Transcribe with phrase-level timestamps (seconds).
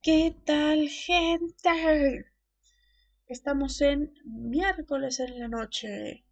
[0.00, 2.24] ¿Qué tal, gente?
[3.26, 6.24] Estamos en miércoles en la noche.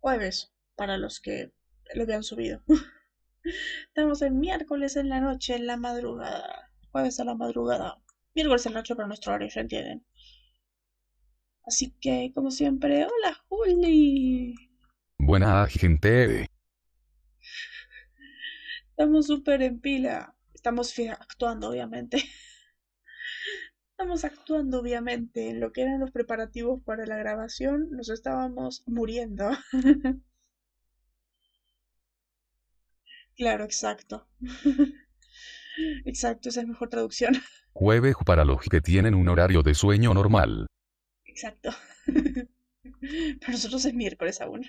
[0.00, 1.52] Jueves, para los que
[1.94, 2.64] lo habían subido.
[3.86, 6.72] Estamos en miércoles en la noche, en la madrugada.
[6.90, 8.02] Jueves a la madrugada.
[8.34, 10.04] Miércoles en la noche para nuestro horario, ¿se entienden?
[11.64, 14.56] Así que, como siempre, hola, Juli.
[15.16, 16.48] Buena gente.
[18.90, 20.34] Estamos súper en pila.
[20.52, 22.24] Estamos actuando, obviamente.
[24.00, 27.90] Estamos actuando, obviamente, en lo que eran los preparativos para la grabación.
[27.90, 29.50] Nos estábamos muriendo.
[33.36, 34.26] claro, exacto.
[36.06, 37.34] exacto, esa es mejor traducción.
[37.74, 40.66] Jueves para los que tienen un horario de sueño normal.
[41.26, 41.70] Exacto.
[43.40, 44.64] para nosotros es miércoles aún.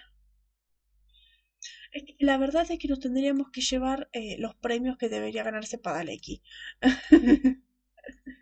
[2.20, 6.44] La verdad es que nos tendríamos que llevar eh, los premios que debería ganarse Padalecki.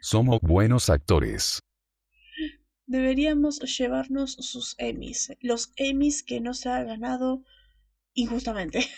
[0.02, 1.60] Somos buenos actores.
[2.86, 5.32] Deberíamos llevarnos sus Emmys.
[5.42, 7.44] Los Emmys que no se ha ganado
[8.14, 8.80] injustamente.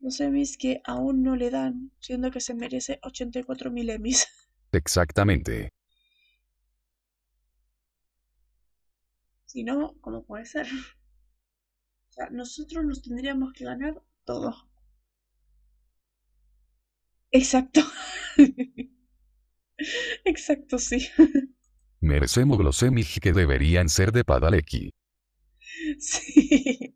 [0.00, 4.28] Los Emmys que aún no le dan, siendo que se merece 84.000 Emmys.
[4.72, 5.70] Exactamente.
[9.46, 10.68] Si no, ¿cómo puede ser?
[12.30, 14.67] nosotros nos tendríamos que ganar todo.
[17.30, 17.80] Exacto.
[20.24, 21.08] Exacto, sí.
[22.00, 24.90] Merecemos los semis que deberían ser de Padalecki.
[25.98, 26.94] Sí.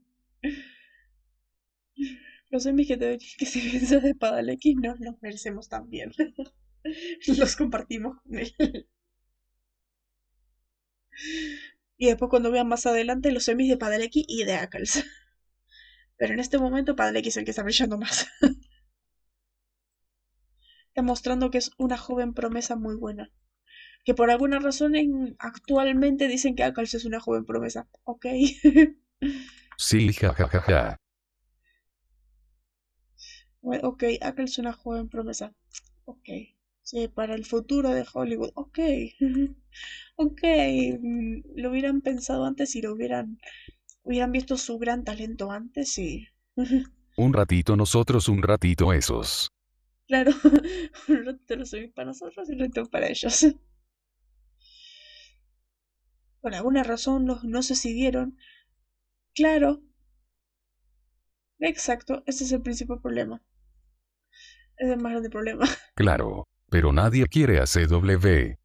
[2.50, 6.12] Los semis que deberían ser de Padalecki no los merecemos también.
[7.38, 8.54] Los compartimos con él.
[11.96, 15.04] Y después cuando vean más adelante los semis de Padalecki y de Ackles.
[16.16, 18.26] Pero en este momento Padalecki es el que está brillando más.
[20.92, 23.30] Está mostrando que es una joven promesa muy buena.
[24.04, 24.92] Que por alguna razón
[25.38, 27.88] actualmente dicen que Ackles es una joven promesa.
[28.04, 28.26] Ok.
[29.78, 30.60] sí, jajajaja.
[30.60, 30.98] Ja,
[33.62, 35.54] ja, ok, Ackles es una joven promesa.
[36.04, 36.28] Ok.
[36.82, 38.50] Sí, para el futuro de Hollywood.
[38.54, 38.78] Ok.
[40.16, 40.42] ok.
[41.00, 43.38] Mm, lo hubieran pensado antes y lo hubieran,
[44.02, 46.28] hubieran visto su gran talento antes y...
[47.16, 49.51] un ratito nosotros, un ratito esos.
[50.12, 50.32] Claro.
[51.08, 53.46] un ratito lo soy para nosotros y un ratito para ellos.
[56.42, 58.36] Por alguna razón los no se siguieron.
[59.34, 59.82] Claro.
[61.60, 63.42] Exacto, ese es el principal problema.
[64.76, 65.64] Es el más grande problema.
[65.94, 66.46] Claro.
[66.68, 68.58] Pero nadie quiere a CW.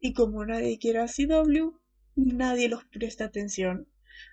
[0.00, 1.78] Y como nadie quiere a CW,
[2.16, 3.86] nadie los presta atención.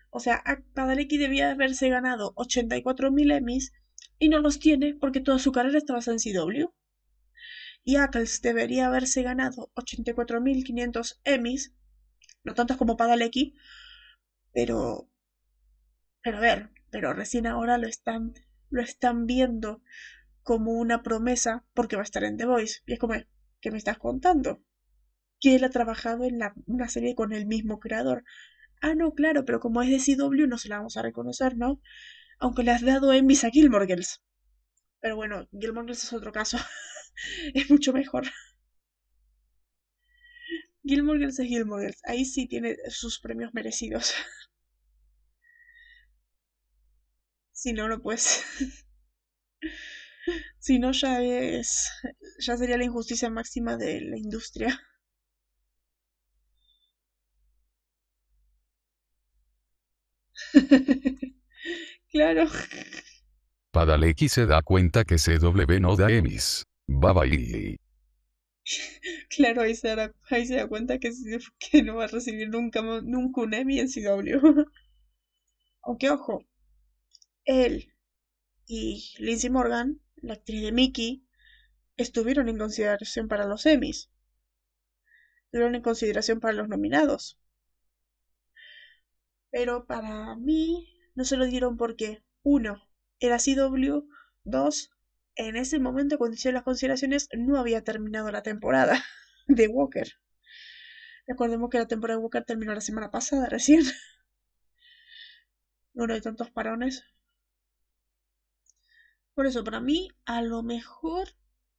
[0.10, 0.44] O sea,
[0.74, 3.74] Padalecki debía haberse ganado 84.000 Emmys
[4.24, 6.74] y no los tiene porque toda su carrera está basada en CW.
[7.84, 11.74] Y Ackles debería haberse ganado 84.500 Emmys,
[12.44, 13.56] no tantos como Padalecki,
[14.54, 15.10] pero...
[16.22, 18.34] Pero a ver, pero recién ahora lo están,
[18.70, 19.82] lo están viendo
[20.42, 22.82] como una promesa porque va a estar en The Voice.
[22.86, 23.16] Y es como,
[23.60, 24.64] ¿qué me estás contando?
[25.42, 28.24] Que él ha trabajado en la, una serie con el mismo creador.
[28.82, 31.82] Ah, no, claro, pero como es de CW no se la vamos a reconocer, ¿no?
[32.40, 34.22] Aunque le has dado Emmys a Gilmore Girls.
[35.02, 36.58] Pero bueno, Gilmore Girls es otro caso.
[37.56, 38.26] es mucho mejor.
[40.86, 42.00] Gilmore Girls es Gilmore Girls.
[42.06, 44.14] Ahí sí tiene sus premios merecidos.
[47.52, 48.44] si no, no puedes.
[50.58, 51.90] Si no, ya es.
[52.40, 54.82] ya sería la injusticia máxima de la industria.
[62.14, 62.46] claro.
[63.72, 66.64] Padalecki se da cuenta que CW no da Emmys.
[66.88, 67.78] Baba y.
[69.30, 71.12] Claro, ahí se, da, ahí se da cuenta que,
[71.60, 74.40] que no va a recibir nunca, nunca un Emmy en CW.
[75.82, 76.46] Aunque ojo,
[77.44, 77.92] él
[78.66, 81.28] y Lindsay Morgan la actriz de Mickey,
[81.98, 84.10] estuvieron en consideración para los Emmys.
[85.46, 87.38] Estuvieron en consideración para los nominados.
[89.52, 92.82] Pero para mí no se lo dieron porque, uno,
[93.20, 94.08] era CW,
[94.44, 94.92] dos,
[95.36, 99.04] en ese momento cuando hicieron las consideraciones no había terminado la temporada
[99.48, 100.08] de Walker.
[101.28, 103.84] Recordemos que la temporada de Walker terminó la semana pasada recién.
[105.96, 107.04] Uno de tantos parones.
[109.36, 111.28] Por eso, para mí, a lo mejor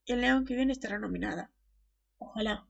[0.07, 1.51] el León que viene estará nominada.
[2.19, 2.67] Ojalá.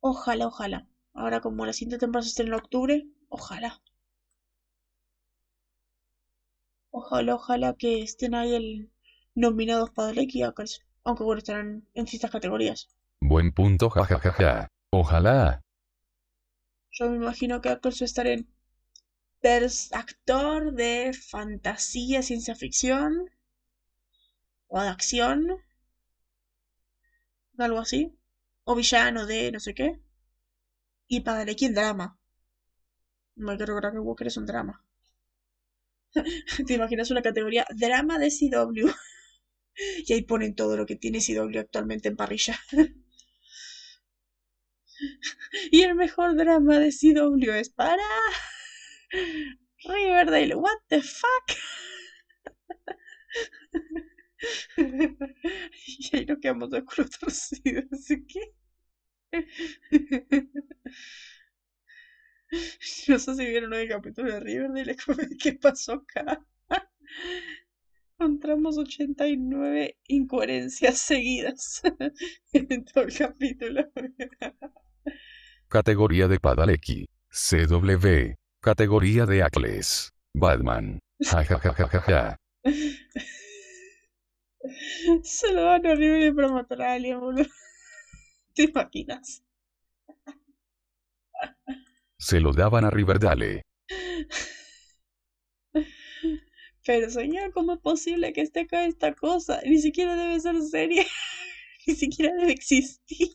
[0.00, 0.88] Ojalá, ojalá.
[1.14, 3.80] Ahora como la siguiente temporada está en octubre, ojalá.
[6.90, 8.90] Ojalá, ojalá que estén ahí el
[9.34, 10.80] nominados Padalecki y Ackles.
[11.04, 12.88] Aunque bueno, estarán en distintas categorías.
[13.20, 14.68] Buen punto, jajajaja.
[14.90, 15.62] Ojalá.
[16.90, 18.48] Yo me imagino que Ackles va a estar en
[19.92, 23.30] actor de fantasía, ciencia ficción
[24.66, 25.46] o de acción,
[27.56, 28.18] algo así,
[28.64, 30.00] o villano de no sé qué,
[31.06, 32.17] y Padalecki en drama.
[33.38, 34.82] Creo que Walker es un drama.
[36.66, 38.88] ¿Te imaginas una categoría drama de CW?
[40.06, 42.58] y ahí ponen todo lo que tiene CW actualmente en parrilla.
[45.70, 48.02] y el mejor drama de CW es para
[49.84, 50.54] Riverdale.
[50.54, 51.56] What the fuck?
[54.76, 58.40] y ahí nos quedamos de culo torcido, así que.
[63.08, 64.96] No sé si vieron el capítulo de Riverdale,
[65.42, 66.44] ¿qué pasó acá?
[68.18, 71.82] Encontramos 89 incoherencias seguidas
[72.52, 73.88] en todo el capítulo.
[75.68, 77.06] Categoría de Padalecki.
[77.30, 78.34] CW.
[78.60, 80.10] Categoría de Ackles.
[80.34, 80.98] Batman.
[81.20, 82.36] Jajajajaja.
[85.22, 87.46] Se lo dan horrible para matar a alguien, boludo.
[88.54, 89.44] ¿Te imaginas?
[92.18, 93.62] Se lo daban a Riverdale.
[96.84, 99.60] Pero señor, ¿cómo es posible que esté acá esta cosa?
[99.64, 101.06] Ni siquiera debe ser serie.
[101.86, 103.34] Ni siquiera debe existir.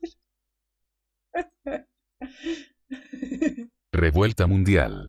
[3.92, 5.08] Revuelta mundial.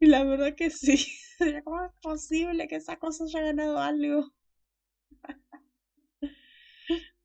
[0.00, 1.06] Y la verdad que sí.
[1.64, 4.32] ¿Cómo es posible que esa cosa haya ganado algo?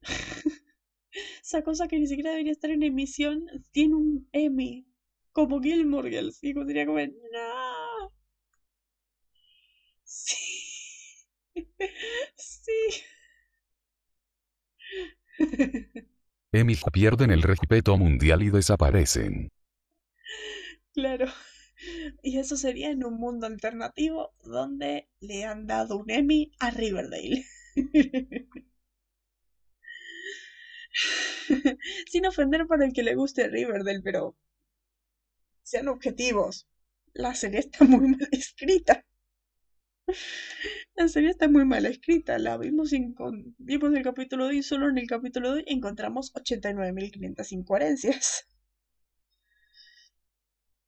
[1.42, 4.86] Esa cosa que ni siquiera debería estar en emisión tiene un Emmy.
[5.36, 6.40] Como Gilmore Girls.
[6.42, 8.12] Y diría como, no.
[10.04, 10.46] Sí.
[12.38, 13.04] Sí.
[16.52, 19.50] Emmy pierden el respeto mundial y desaparecen.
[20.94, 21.28] Claro.
[22.24, 27.46] Y eso sería en un mundo alternativo donde le han dado un Emmy a Riverdale.
[32.10, 34.36] Sin ofender para el que le guste Riverdale, pero
[35.66, 36.68] sean objetivos.
[37.14, 39.06] La serie está muy mal escrita.
[40.96, 42.38] La serie está muy mal escrita.
[42.40, 45.64] La vimos, incon- vimos el capítulo de hoy y solo en el capítulo de hoy
[45.68, 48.48] encontramos 89.500 incoherencias.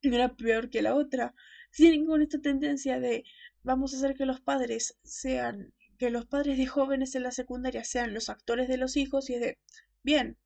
[0.01, 1.35] Y una peor que la otra.
[1.71, 3.24] Siguen con esta tendencia de
[3.63, 7.83] vamos a hacer que los padres sean, que los padres de jóvenes en la secundaria
[7.83, 9.59] sean los actores de los hijos y es de,
[10.03, 10.38] bien,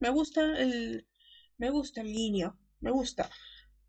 [0.00, 1.06] me gusta el,
[1.58, 3.30] me gusta el niño, me gusta,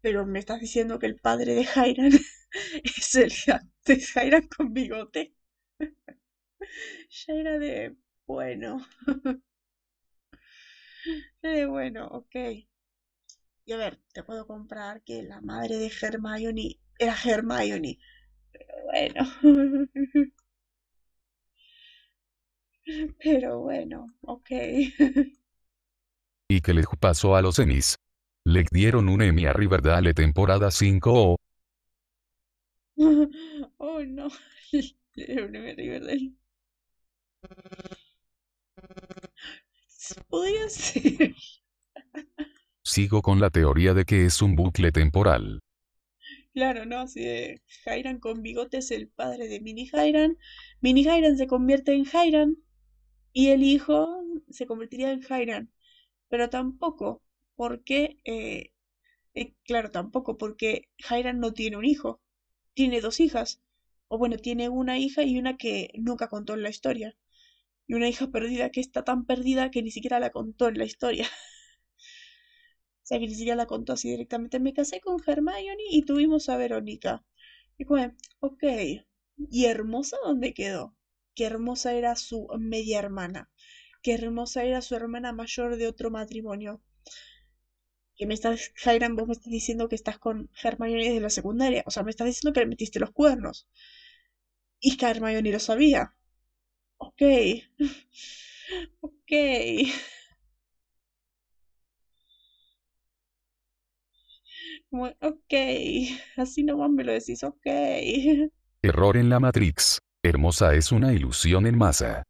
[0.01, 2.11] pero me estás diciendo que el padre de Jairan
[2.83, 3.31] es el
[3.85, 5.33] de Jairan con bigote.
[7.09, 7.95] Ya era de,
[8.25, 8.85] bueno,
[11.41, 12.35] de bueno, ok.
[13.65, 17.97] Y a ver, te puedo comprar que la madre de Hermione era Hermione.
[18.51, 19.87] Pero bueno.
[23.23, 24.49] Pero bueno, ok.
[26.49, 28.00] ¿Y qué le pasó a los Emmys?
[28.45, 31.37] Le dieron un Emmy a Riverdale temporada 5 o
[33.79, 34.29] Oh no.
[35.15, 36.31] Era un Riverdale.
[40.29, 41.35] Podría ser.
[42.83, 45.61] sigo con la teoría de que es un bucle temporal.
[46.53, 46.99] Claro, ¿no?
[46.99, 50.37] Así de Jairan con bigote es el padre de Mini Jairan.
[50.81, 52.57] Mini Jairan se convierte en Jairan.
[53.33, 55.71] Y el hijo se convertiría en Jairan.
[56.29, 57.23] Pero tampoco,
[57.61, 58.71] porque, eh,
[59.35, 62.21] eh, claro, tampoco, porque Jairan no tiene un hijo.
[62.75, 63.61] Tiene dos hijas.
[64.09, 67.15] O bueno, tiene una hija y una que nunca contó en la historia.
[67.87, 70.85] Y una hija perdida que está tan perdida que ni siquiera la contó en la
[70.85, 71.27] historia.
[73.03, 74.59] O sea, que ni siquiera la contó así directamente.
[74.59, 77.23] Me casé con Hermione y tuvimos a Verónica.
[77.77, 78.63] Y como, ok.
[79.51, 80.95] ¿Y hermosa dónde quedó?
[81.35, 83.51] Qué hermosa era su media hermana.
[84.01, 86.81] Qué hermosa era su hermana mayor de otro matrimonio.
[88.21, 91.83] Que me estás, Jairan, vos me estás diciendo que estás con Hermione desde la secundaria.
[91.87, 93.67] O sea, me estás diciendo que le metiste los cuernos.
[94.79, 96.15] Y que Hermione lo sabía.
[96.97, 97.21] Ok.
[99.01, 99.31] Ok.
[104.91, 105.53] Como, ok,
[106.37, 107.65] así nomás me lo decís, ok.
[108.83, 109.97] Error en la Matrix.
[110.23, 112.23] Hermosa es una ilusión en masa.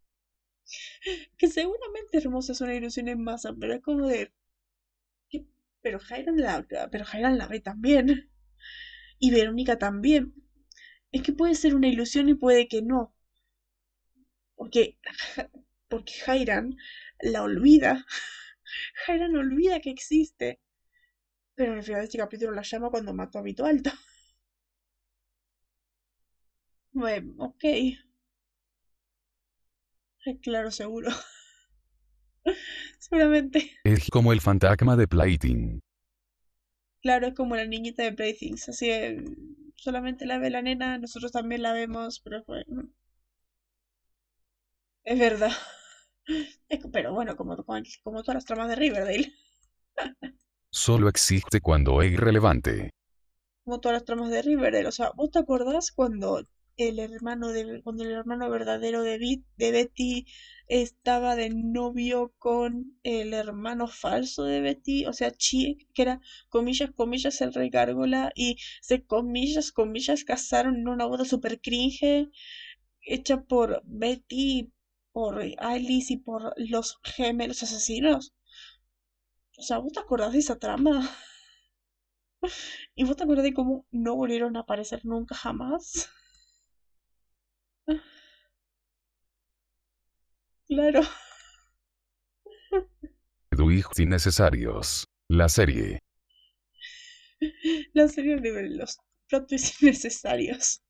[1.38, 4.32] Que seguramente hermosa es una ilusión en masa, pero es como de...
[5.84, 8.30] Pero Jairan la, pero Jairan la ve también.
[9.20, 10.34] Y Verónica también.
[11.12, 13.14] Es que puede ser una ilusión y puede que no.
[14.56, 14.98] Porque,
[15.90, 16.76] porque Jairan
[17.22, 18.06] la olvida.
[19.06, 20.60] Jairan olvida que existe.
[21.56, 23.92] Pero al final de este capítulo la llama cuando mató a Vito Alto.
[26.94, 27.66] Bueno, ok.
[30.42, 31.10] Claro, seguro.
[33.10, 33.72] Seguramente.
[33.84, 35.81] Es como el fantasma de Plaything.
[37.01, 38.70] Claro, es como la niñita de Playthings.
[38.70, 39.24] Así que
[39.75, 42.89] solamente la ve la nena, nosotros también la vemos, pero bueno.
[45.03, 45.51] Es verdad.
[46.93, 47.58] pero bueno, como,
[48.03, 49.34] como todas las tramas de Riverdale.
[50.70, 52.91] Solo existe cuando es irrelevante.
[53.63, 54.88] Como todas las tramas de Riverdale.
[54.88, 56.46] O sea, ¿vos te acordás cuando
[56.78, 59.18] el hermano de cuando el hermano verdadero de,
[59.58, 60.25] Betty
[60.68, 66.92] estaba de novio con el hermano falso de Betty, o sea, Chie, que era comillas,
[66.96, 72.30] comillas el rey gárgola, y se comillas, comillas casaron en una boda super cringe,
[73.01, 74.72] hecha por Betty,
[75.12, 78.34] por Alice y por los gemelos asesinos.
[79.58, 81.10] O sea, ¿vos te acordás de esa trama?
[82.96, 86.10] ¿Y vos te acordás de cómo no volvieron a aparecer nunca jamás?
[90.72, 91.01] Claro.
[93.74, 95.06] hijos innecesarios.
[95.28, 96.00] La serie.
[97.94, 98.98] La serie de los
[99.28, 100.82] plots innecesarios.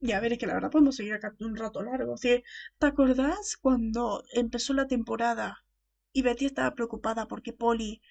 [0.00, 2.16] Y a ver, es que la verdad podemos seguir acá un rato largo.
[2.16, 2.42] ¿Te
[2.80, 5.64] acordás cuando empezó la temporada
[6.12, 8.02] y Betty estaba preocupada porque Polly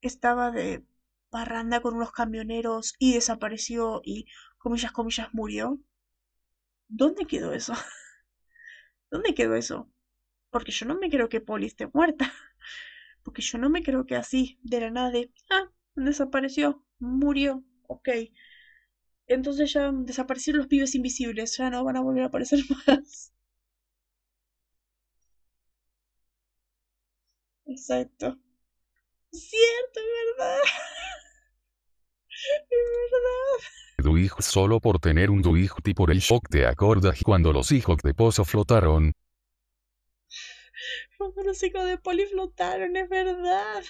[0.00, 0.86] estaba de
[1.28, 4.24] parranda con unos camioneros y desapareció y
[4.56, 5.78] comillas, comillas, murió?
[6.88, 7.74] ¿Dónde quedó eso?
[9.10, 9.88] ¿Dónde quedó eso?
[10.50, 12.32] Porque yo no me creo que Polly esté muerta.
[13.24, 18.08] Porque yo no me creo que así, de la nada de, ah, desapareció, murió, ok.
[19.28, 23.32] Entonces ya desaparecieron los pibes invisibles, ya no van a volver a aparecer más.
[27.64, 28.36] Exacto.
[29.32, 30.00] Cierto,
[30.38, 30.60] verdad.
[32.70, 33.60] verdad.
[34.02, 35.42] Duij solo por tener un
[35.84, 39.12] y por el shock de acordas cuando los hijos de Pozo flotaron.
[41.18, 43.84] Cuando los hijos de Poli flotaron, es verdad.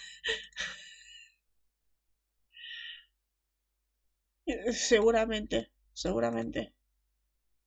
[4.72, 6.74] Seguramente, seguramente.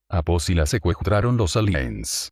[0.10, 2.32] A Pozi la secuestraron los aliens.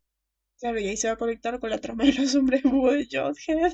[0.59, 3.07] Claro, y ahí se va a conectar con la trama de los hombres búho de
[3.11, 3.73] Jodhead.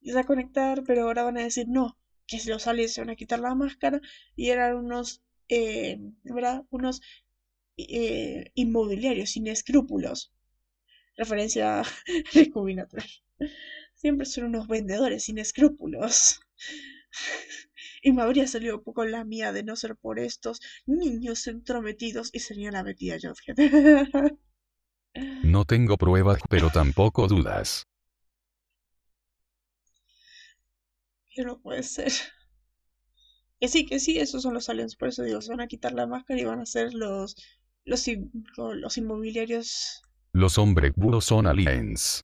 [0.00, 3.00] Y se va a conectar, pero ahora van a decir no, que los aliens se
[3.00, 4.00] van a quitar la máscara
[4.36, 6.64] y eran unos, eh, ¿verdad?
[6.70, 7.00] Unos
[7.76, 10.32] eh, inmobiliarios sin escrúpulos.
[11.16, 11.84] Referencia a
[12.32, 13.08] Recubinatural.
[13.94, 16.40] Siempre son unos vendedores sin escrúpulos.
[18.02, 22.30] y me habría salido un poco la mía de no ser por estos niños entrometidos
[22.32, 23.32] y sería la metida yo.
[25.42, 27.86] no tengo pruebas, pero tampoco dudas.
[31.34, 32.12] Que no puede ser.
[33.60, 34.96] Que sí, que sí, esos son los aliens.
[34.96, 37.36] Por eso digo, se van a quitar la máscara y van a ser los,
[37.84, 38.06] los,
[38.56, 40.02] los inmobiliarios.
[40.32, 42.22] Los hombres burros son aliens.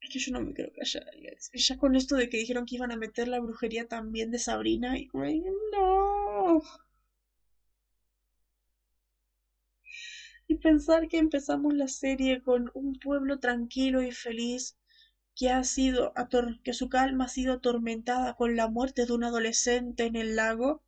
[0.00, 1.50] Es que yo no me creo que haya aliens.
[1.52, 4.98] Ya con esto de que dijeron que iban a meter la brujería también de Sabrina.
[4.98, 5.08] Y
[5.72, 6.62] no.
[10.46, 14.77] Y pensar que empezamos la serie con un pueblo tranquilo y feliz
[15.38, 16.12] que ha sido
[16.64, 20.70] que su calma ha sido atormentada con la muerte de un adolescente en el lago.
[20.72, 20.82] O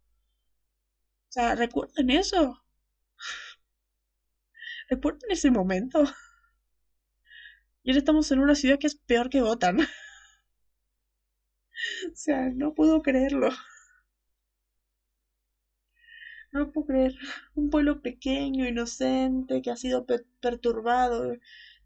[1.32, 2.62] sea, ¿recuerdan eso?
[4.90, 6.04] ¿Recuerdan ese momento?
[7.82, 9.80] Y ahora estamos en una ciudad que es peor que Gotham.
[9.80, 9.84] o
[12.14, 13.50] sea, no puedo creerlo.
[16.52, 17.14] No puedo creer.
[17.54, 20.06] Un pueblo pequeño, inocente, que ha sido
[20.40, 21.36] perturbado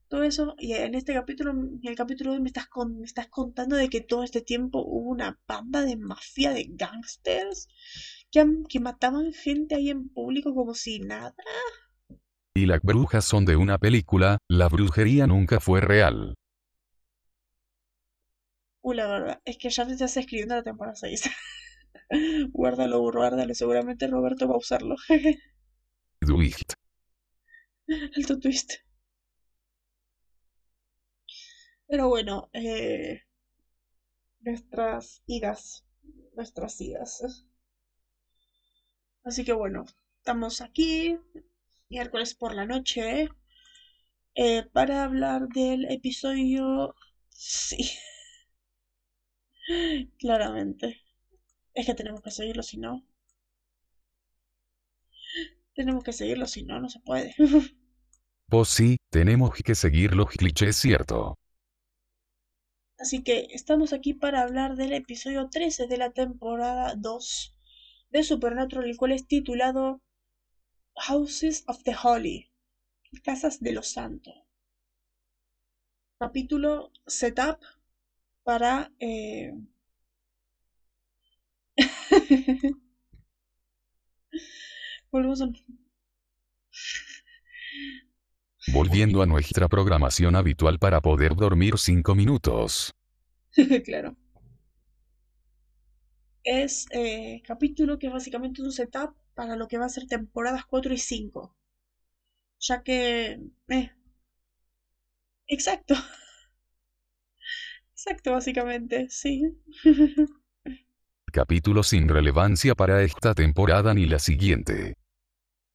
[0.09, 3.77] todo eso, y en este capítulo, en el capítulo de me estás, me estás contando
[3.77, 7.69] de que todo este tiempo hubo una banda de mafia de gangsters
[8.31, 11.35] que, que mataban gente ahí en público como si nada.
[12.55, 16.35] Y las brujas son de una película, la brujería nunca fue real.
[18.83, 21.31] Uh, la verdad, es que ya te estás escribiendo la temporada 6.
[22.53, 24.97] guárdalo, guárdalo, seguramente Roberto va a usarlo.
[26.21, 26.75] Twist.
[28.17, 28.84] Alto twist.
[31.95, 33.23] Pero bueno, eh,
[34.41, 35.87] nuestras idas,
[36.35, 37.47] nuestras idas.
[39.23, 39.85] Así que bueno,
[40.19, 41.17] estamos aquí,
[41.89, 43.29] miércoles por la noche,
[44.35, 46.97] eh, para hablar del episodio...
[47.29, 47.89] Sí.
[50.19, 51.01] Claramente.
[51.75, 53.07] Es que tenemos que seguirlo, si no.
[55.77, 57.37] Tenemos que seguirlo, si no, no se puede.
[58.47, 61.39] Pues sí, tenemos que seguir los clichés, cierto.
[63.05, 67.55] Así que estamos aquí para hablar del episodio 13 de la temporada 2
[68.09, 70.01] de Supernatural, el cual es titulado
[70.95, 72.51] Houses of the Holy,
[73.23, 74.33] Casas de los Santos.
[76.19, 77.59] Capítulo Setup
[78.43, 78.91] para...
[78.99, 79.53] Eh...
[85.11, 85.53] Volvemos a...
[88.73, 92.95] Volviendo a nuestra programación habitual para poder dormir 5 minutos.
[93.85, 94.17] claro.
[96.43, 100.65] Es eh, capítulo que básicamente es un setup para lo que va a ser temporadas
[100.67, 101.57] 4 y 5.
[102.61, 103.41] Ya que...
[103.69, 103.91] Eh,
[105.47, 105.95] exacto.
[107.97, 109.57] Exacto, básicamente, sí.
[111.33, 114.95] Capítulo sin relevancia para esta temporada ni la siguiente.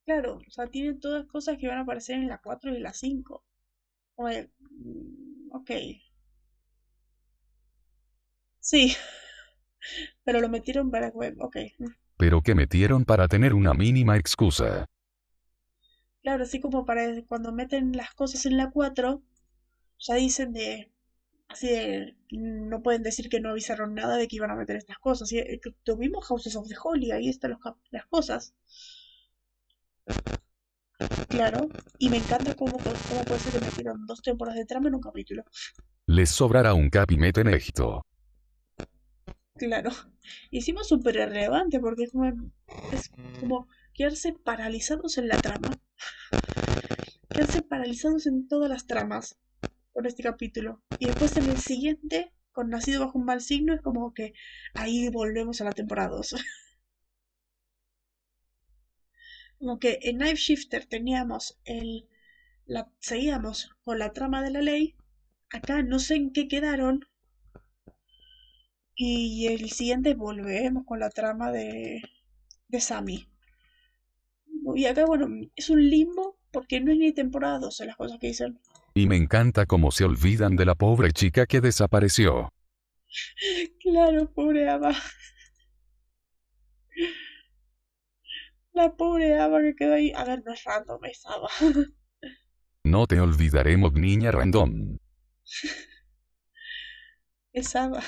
[0.10, 2.94] Claro, o sea, tiene todas cosas que van a aparecer en la 4 y la
[2.94, 3.44] 5.
[4.16, 5.70] Oye, mm, ok.
[8.60, 8.96] Sí.
[10.24, 11.58] Pero lo metieron para web, ok.
[12.18, 14.88] Pero que metieron para tener una mínima excusa.
[16.24, 19.22] Claro, así como para cuando meten las cosas en la 4,
[20.00, 20.92] ya dicen de...
[21.50, 22.18] Así de...
[22.32, 25.32] No pueden decir que no avisaron nada de que iban a meter estas cosas.
[25.34, 27.60] Eh, tuvimos Houses of the Holy, ahí están
[27.92, 28.56] las cosas.
[31.30, 34.96] Claro, y me encanta cómo, cómo puede ser que metieron dos temporadas de trama en
[34.96, 35.44] un capítulo.
[36.08, 38.06] Les sobrará un cap y meten esto.
[39.56, 39.92] Claro.
[40.52, 42.30] Hicimos súper relevante porque es como,
[42.92, 45.70] es como quedarse paralizados en la trama.
[47.30, 49.38] Quedarse paralizados en todas las tramas
[49.92, 50.82] con este capítulo.
[50.98, 54.34] Y después en el siguiente, con Nacido bajo un mal signo, es como que
[54.74, 56.36] ahí volvemos a la temporada 2.
[59.60, 62.08] Como que en Knife Shifter teníamos el.
[62.66, 64.96] La, seguíamos con la trama de la ley.
[65.52, 67.06] Acá no sé en qué quedaron.
[68.96, 72.02] Y el siguiente volvemos con la trama de.
[72.68, 73.28] de Sammy.
[74.76, 78.28] Y acá, bueno, es un limbo porque no es ni temporada 12 las cosas que
[78.28, 78.60] dicen.
[78.94, 82.52] Y me encanta cómo se olvidan de la pobre chica que desapareció.
[83.82, 84.94] claro, pobre Ava.
[88.80, 90.14] La pobre Ava que quedó ahí.
[90.16, 91.50] A ver, no es random, es Ava.
[92.86, 95.00] No te olvidaremos, niña random.
[97.52, 98.02] es Ava.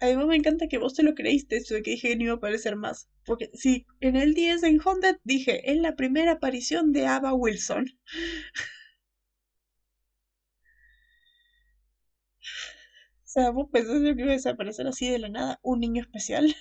[0.00, 2.34] Además me encanta que vos te lo creíste eso de que dije que no iba
[2.34, 3.08] a aparecer más.
[3.24, 7.86] Porque si en el 10 en Haunted dije, es la primera aparición de Ava Wilson.
[13.24, 16.54] o sea, vos pensaste que iba a desaparecer así de la nada un niño especial.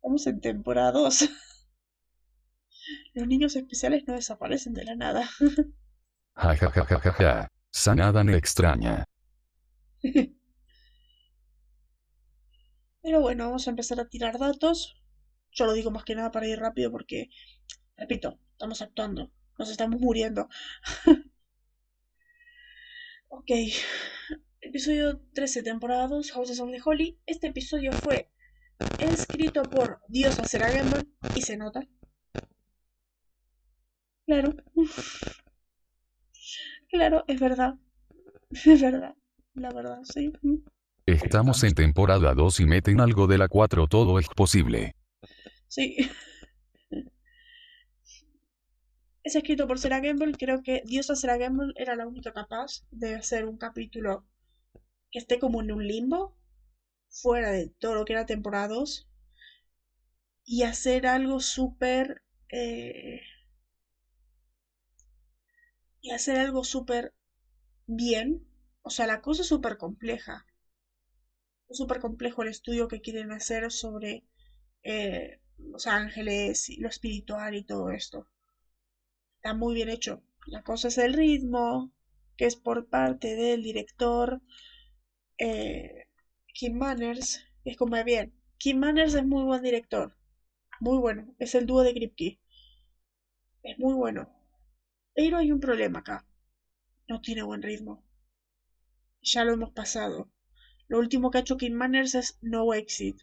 [0.00, 1.28] Estamos en temporada 2.
[3.14, 5.28] Los niños especiales no desaparecen de la nada.
[6.32, 9.04] Ja, ja, ja, ja, ja, Sanada me extraña.
[13.02, 14.96] Pero bueno, vamos a empezar a tirar datos.
[15.50, 17.28] Yo lo digo más que nada para ir rápido porque,
[17.98, 19.30] repito, estamos actuando.
[19.58, 20.48] Nos estamos muriendo.
[23.28, 23.50] ok.
[24.62, 27.20] Episodio 13, temporada 2, Houses of the Holy.
[27.26, 28.30] Este episodio fue
[28.98, 31.86] escrito por Diosa Gamble y se nota.
[34.26, 34.54] Claro.
[36.88, 37.74] Claro, es verdad.
[38.50, 39.14] Es verdad.
[39.54, 40.32] La verdad, sí.
[41.06, 44.94] Estamos en temporada 2 y meten algo de la 4, todo es posible.
[45.68, 45.96] Sí.
[49.22, 53.16] Es escrito por Sarah Gamble, creo que Diosa Sarah Gamble era la única capaz de
[53.16, 54.24] hacer un capítulo
[55.10, 56.36] que esté como en un limbo,
[57.10, 59.08] fuera de todo lo que era temporada 2
[60.44, 63.20] y hacer algo súper eh,
[66.02, 67.14] y hacer algo súper
[67.86, 68.46] bien.
[68.82, 70.46] O sea la cosa es súper compleja.
[71.70, 74.24] Es súper complejo el estudio que quieren hacer sobre
[74.82, 78.26] eh, los ángeles y lo espiritual y todo esto.
[79.36, 80.22] Está muy bien hecho.
[80.46, 81.92] La cosa es el ritmo
[82.36, 84.40] que es por parte del director
[85.38, 86.06] eh,
[86.60, 88.34] Kim Manners es como bien.
[88.58, 90.14] Kim Manners es muy buen director.
[90.78, 91.34] Muy bueno.
[91.38, 92.38] Es el dúo de Kripke.
[93.62, 94.28] Es muy bueno.
[95.14, 96.26] Pero hay un problema acá.
[97.08, 98.04] No tiene buen ritmo.
[99.22, 100.30] Ya lo hemos pasado.
[100.86, 103.22] Lo último que ha hecho Kim Manners es No Exit.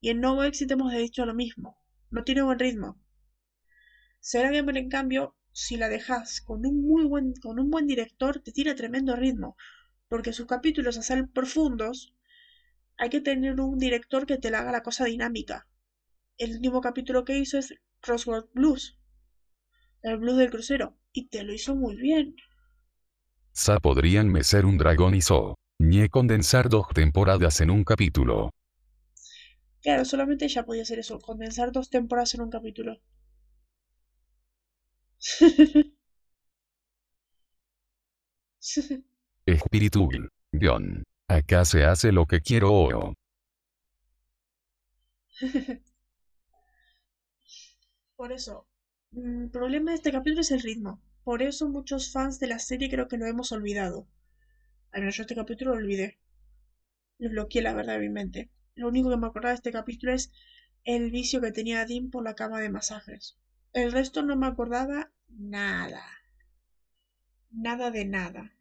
[0.00, 1.76] Y en No Exit hemos dicho lo mismo.
[2.12, 3.02] No tiene buen ritmo.
[4.20, 8.38] Será Gamer, en cambio, si la dejas con un muy buen, con un buen director,
[8.38, 9.56] te tira tremendo ritmo.
[10.06, 12.15] Porque sus capítulos, a ser profundos,
[12.98, 15.66] hay que tener un director que te la haga la cosa dinámica.
[16.38, 18.98] El último capítulo que hizo es Crossword Blues.
[20.02, 20.96] El blues del crucero.
[21.12, 22.36] Y te lo hizo muy bien.
[23.52, 25.56] Sa podrían mecer un dragón y so.
[25.78, 28.50] Ñe condensar dos temporadas en un capítulo.
[29.82, 32.98] Claro, solamente ella podía hacer eso, condensar dos temporadas en un capítulo.
[39.46, 40.28] Espiritual.
[40.52, 41.04] Guión.
[41.28, 43.14] Acá se hace lo que quiero.
[48.16, 48.68] Por eso,
[49.12, 51.02] el problema de este capítulo es el ritmo.
[51.24, 54.06] Por eso muchos fans de la serie creo que lo hemos olvidado.
[54.92, 56.20] Al menos yo este capítulo lo olvidé.
[57.18, 58.50] Lo bloqueé la verdad de mi mente.
[58.76, 60.30] Lo único que me acordaba de este capítulo es
[60.84, 63.36] el vicio que tenía Dean por la cama de masajes.
[63.72, 66.04] El resto no me acordaba nada.
[67.50, 68.52] Nada de nada.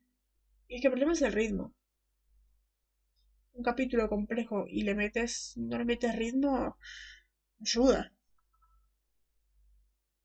[0.68, 1.75] Y es que el problema es el ritmo.
[3.56, 6.78] Un capítulo complejo y le metes, no le metes ritmo,
[7.62, 8.14] ayuda.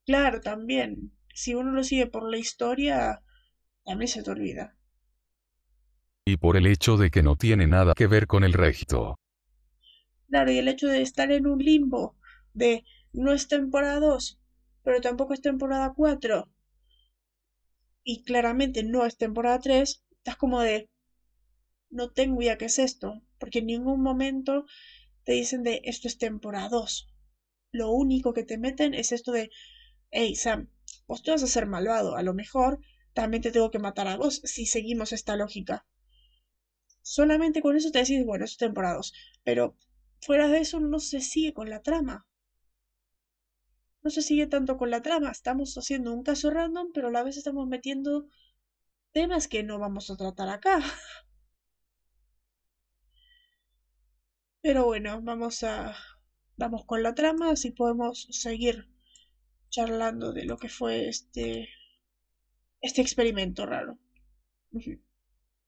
[0.05, 1.13] Claro, también.
[1.33, 3.23] Si uno lo sigue por la historia,
[3.85, 4.77] también se te olvida.
[6.27, 9.17] Y por el hecho de que no tiene nada que ver con el resto.
[10.29, 12.17] Claro, y el hecho de estar en un limbo,
[12.55, 14.41] de no es temporada 2,
[14.83, 16.49] pero tampoco es temporada 4,
[18.05, 20.91] y claramente no es temporada 3, estás como de,
[21.91, 24.65] no tengo idea qué es esto, porque en ningún momento
[25.25, 27.09] te dicen de esto es temporada 2.
[27.73, 29.51] Lo único que te meten es esto de,
[30.11, 30.69] hey Sam,
[31.07, 32.81] vos te vas a ser malvado, a lo mejor
[33.15, 35.87] también te tengo que matar a vos si seguimos esta lógica.
[37.03, 39.13] Solamente con eso te decís, bueno, es temporada 2,
[39.45, 39.77] pero
[40.23, 42.27] fuera de eso no se sigue con la trama.
[44.03, 45.31] No se sigue tanto con la trama.
[45.31, 48.27] Estamos haciendo un caso random, pero a la vez estamos metiendo
[49.13, 50.81] temas que no vamos a tratar acá.
[54.63, 55.97] Pero bueno, vamos a
[56.57, 58.89] vamos con la trama, así podemos seguir
[59.71, 61.69] charlando de lo que fue este
[62.81, 63.99] este experimento raro.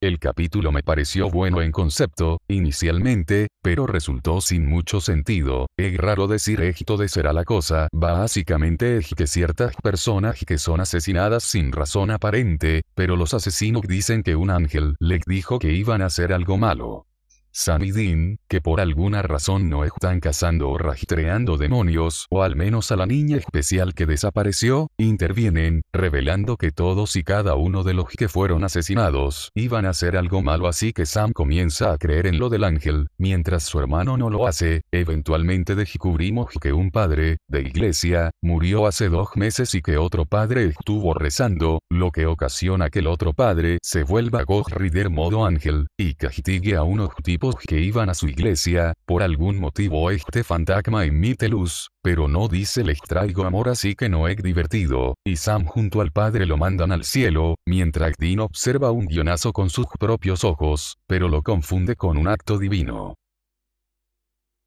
[0.01, 5.69] El capítulo me pareció bueno en concepto, inicialmente, pero resultó sin mucho sentido.
[5.77, 7.89] Es raro decir esto de será la cosa.
[7.93, 14.23] Básicamente es que ciertas personas que son asesinadas sin razón aparente, pero los asesinos dicen
[14.23, 17.07] que un ángel les dijo que iban a hacer algo malo.
[17.53, 22.57] Sam y Dean, que por alguna razón no están cazando o rastreando demonios, o al
[22.57, 27.93] menos a la niña especial que desapareció, intervienen, revelando que todos y cada uno de
[27.93, 30.67] los que fueron asesinados iban a hacer algo malo.
[30.67, 34.47] Así que Sam comienza a creer en lo del ángel, mientras su hermano no lo
[34.47, 40.25] hace, eventualmente descubrimos que un padre, de iglesia, murió hace dos meses y que otro
[40.25, 45.45] padre estuvo rezando, lo que ocasiona que el otro padre se vuelva Ghost Rider modo
[45.45, 50.45] ángel, y castigue a unos tipos que iban a su iglesia, por algún motivo este
[50.45, 55.37] fantasma emite luz, pero no dice les traigo amor así que no es divertido, y
[55.37, 59.87] Sam junto al padre lo mandan al cielo, mientras Dean observa un guionazo con sus
[59.99, 63.17] propios ojos, pero lo confunde con un acto divino.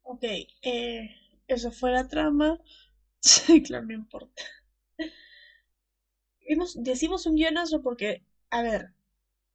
[0.02, 0.24] Ok,
[0.62, 1.10] eh,
[1.48, 2.58] eso fue la trama.
[3.20, 4.42] Sí, claro, no importa.
[6.76, 8.92] decimos un guionazo porque, a ver,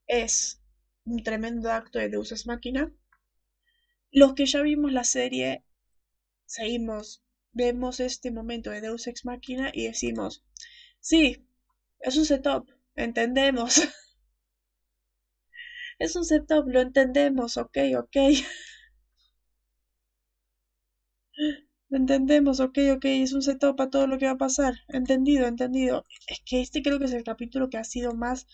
[0.07, 0.61] es
[1.05, 2.91] un tremendo acto de Deus Ex Máquina.
[4.11, 5.63] Los que ya vimos la serie,
[6.45, 10.43] seguimos, vemos este momento de Deus Ex Machina y decimos,
[10.99, 11.47] sí,
[11.99, 13.81] es un setup, entendemos.
[15.99, 18.17] es un setup, lo entendemos, ok, ok.
[21.89, 24.75] Lo entendemos, ok, ok, es un setup para todo lo que va a pasar.
[24.87, 26.05] Entendido, entendido.
[26.25, 28.47] Es que este creo que es el capítulo que ha sido más,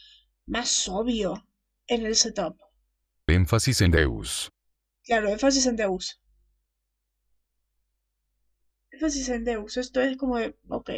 [0.48, 1.48] más obvio
[1.86, 2.58] en el setup.
[3.28, 4.52] Énfasis en Deus.
[5.08, 6.22] Claro, énfasis en Deus.
[8.92, 9.78] Énfasis en Deus.
[9.78, 10.56] Esto es como de.
[10.68, 10.90] Ok.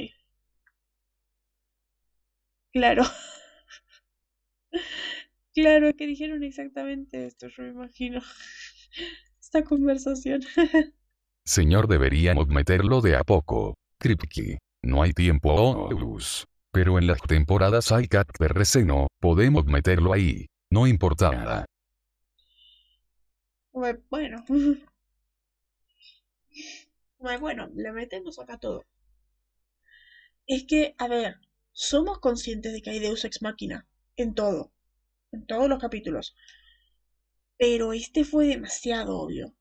[2.73, 3.03] Claro.
[5.53, 8.21] claro, que dijeron exactamente esto, yo me imagino.
[9.39, 10.41] Esta conversación.
[11.45, 13.75] Señor, deberíamos meterlo de a poco.
[13.99, 14.59] Kripke.
[14.83, 16.45] No hay tiempo o luz.
[16.71, 20.45] Pero en las temporadas hay cat de receno, podemos meterlo ahí.
[20.71, 21.65] No importa nada.
[24.09, 24.43] Bueno.
[27.19, 28.85] Bueno, le metemos acá todo.
[30.47, 31.35] Es que, a ver,
[31.71, 33.87] somos conscientes de que hay Deus Ex Máquina
[34.17, 34.73] en todo,
[35.31, 36.35] en todos los capítulos.
[37.57, 39.55] Pero este fue demasiado obvio.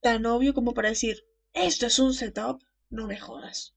[0.00, 3.74] Tan obvio como para decir, esto es un setup, no me jodas.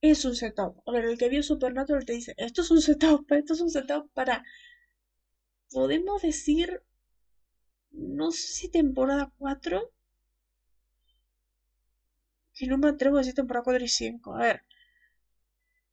[0.00, 0.82] Es un setup.
[0.86, 3.70] A ver, el que vio Supernatural te dice, esto es un setup, esto es un
[3.70, 4.44] setup para...
[5.70, 6.82] Podemos decir
[7.96, 9.90] no sé si temporada 4.
[12.56, 14.34] que no me atrevo a decir temporada 4 y 5.
[14.34, 14.62] A ver,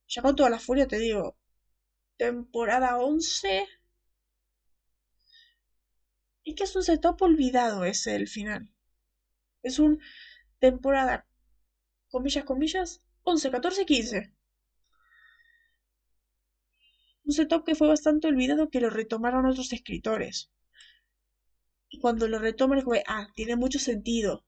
[0.08, 1.36] ya con toda la furia te digo,
[2.18, 3.68] temporada 11.
[6.44, 8.70] Y que es un setup olvidado ese el final.
[9.64, 10.00] Es un
[10.60, 11.28] temporada,
[12.10, 14.34] comillas, comillas, 11, 14, 15.
[17.26, 20.50] Un setup que fue bastante olvidado que lo retomaron otros escritores.
[21.94, 24.44] Y cuando lo retoman es como, ah, tiene mucho sentido.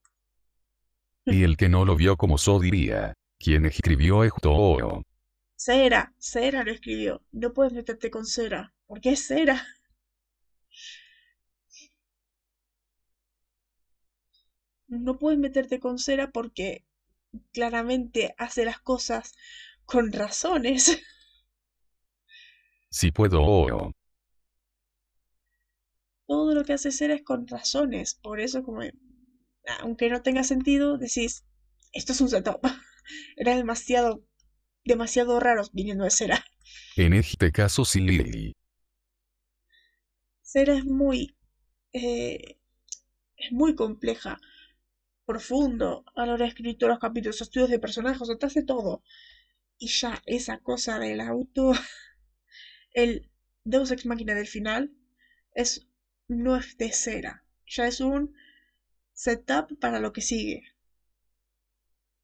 [1.25, 5.03] Y el que no lo vio como so diría, ¿quién escribió esto?
[5.55, 7.21] Cera, Cera lo escribió.
[7.31, 8.73] No puedes meterte con Cera.
[8.87, 9.63] ¿Por qué es Cera?
[14.87, 16.83] No puedes meterte con Cera porque
[17.53, 19.35] claramente hace las cosas
[19.85, 20.99] con razones.
[22.89, 23.93] Si puedo.
[26.27, 28.15] Todo lo que hace Cera es con razones.
[28.15, 28.81] Por eso, como
[29.79, 31.45] aunque no tenga sentido, decís,
[31.93, 32.61] esto es un setup.
[33.35, 34.25] Era demasiado
[34.85, 36.45] demasiado raros viniendo de Cera.
[36.95, 38.53] En este caso sí, Lily.
[40.41, 41.35] Cera es muy...
[41.91, 42.59] Eh,
[43.37, 44.39] es muy compleja,
[45.25, 48.45] profundo a la hora de escribir todos los capítulos, estudios de personajes, o sea, te
[48.45, 49.03] hace todo.
[49.77, 51.73] Y ya esa cosa del auto,
[52.91, 53.29] el
[53.65, 54.93] Deus Ex Máquina del final,
[55.53, 55.84] es
[56.27, 58.35] no es de cera, ya es un
[59.13, 60.63] setup para lo que sigue.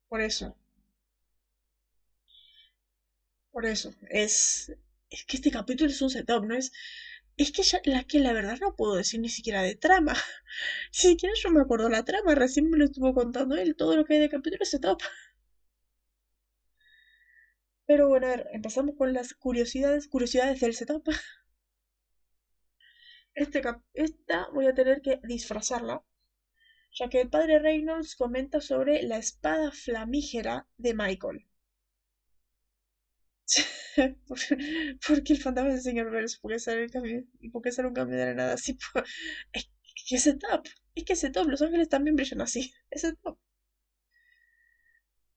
[0.09, 0.55] Por eso.
[3.51, 4.71] Por eso, es,
[5.09, 6.55] es que este capítulo es un setup, ¿no?
[6.55, 6.71] Es,
[7.37, 10.13] es que la que la verdad no puedo decir ni siquiera de trama.
[10.93, 14.05] Ni siquiera yo me acuerdo la trama, recién me lo estuvo contando él, todo lo
[14.05, 15.01] que hay de capítulo es setup.
[17.85, 21.07] Pero bueno, a ver, empezamos con las curiosidades, curiosidades del setup.
[23.33, 23.61] Este
[23.93, 26.03] esta voy a tener que disfrazarla,
[26.93, 31.47] ya que el padre Reynolds comenta sobre la espada flamígera de Michael.
[35.07, 36.37] ¿Por, qué el fantasma del señor Burns?
[36.39, 36.83] ¿Por qué sale
[37.87, 38.77] un cambio de la nada así?
[39.53, 39.69] Es
[40.07, 40.65] que ese top.
[40.95, 41.47] Es que ese top.
[41.47, 42.73] Los ángeles también brillan así.
[42.89, 43.37] Ese top.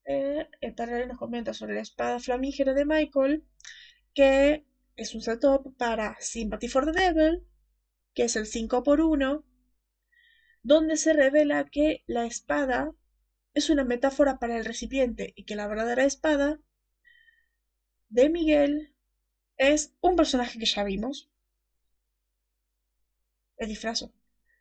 [0.07, 3.45] Eh, el padre nos comenta sobre la espada flamígera de Michael,
[4.15, 4.65] que
[4.97, 7.47] es un setup para Sympathy for the Devil,
[8.15, 9.45] que es el 5x1,
[10.63, 12.93] donde se revela que la espada
[13.55, 16.61] es una metáfora para el recipiente y que la verdadera espada
[18.09, 18.95] de Miguel
[19.57, 21.31] es un personaje que ya vimos.
[23.57, 24.13] El disfrazo.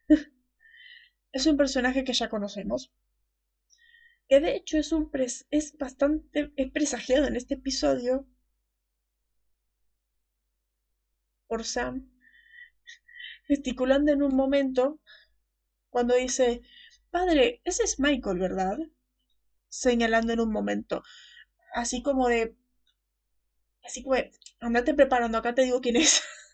[1.32, 2.92] es un personaje que ya conocemos.
[4.28, 5.10] Que de hecho es un
[5.52, 8.28] es bastante presagiado en este episodio
[11.48, 12.12] por Sam
[13.48, 15.00] gesticulando en un momento
[15.90, 16.62] cuando dice,
[17.12, 18.78] padre, ese es Michael, ¿verdad?
[19.70, 21.04] Señalando en un momento,
[21.76, 22.56] así como de,
[23.86, 24.32] Así que,
[24.66, 26.22] andate preparando, acá te digo quién es.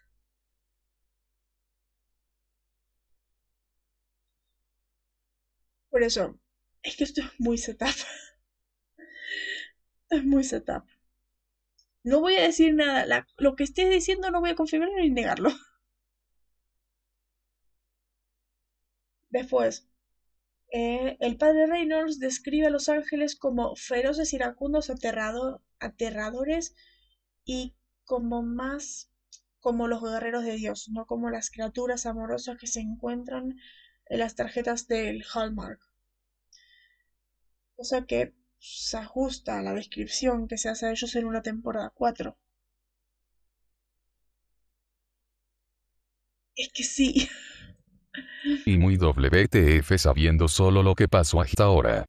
[5.91, 6.39] Por eso,
[6.82, 7.95] es que esto es muy setup.
[10.10, 10.84] es muy setup.
[12.04, 13.25] No voy a decir nada.
[13.38, 15.49] lo que estés diciendo no voy a confirmar ni negarlo.
[19.29, 19.87] Después,
[20.71, 24.89] eh, el padre Reynolds describe a los ángeles como feroces iracundos
[25.79, 26.75] aterradores
[27.45, 29.09] y como más
[29.59, 33.57] como los guerreros de Dios, no como las criaturas amorosas que se encuentran
[34.07, 35.79] en las tarjetas del Hallmark.
[37.77, 41.89] Cosa que se ajusta a la descripción que se hace de ellos en una temporada
[41.95, 42.37] 4.
[46.55, 47.27] Es que sí.
[48.65, 52.05] Y muy WTF sabiendo solo lo que pasó hasta ahora.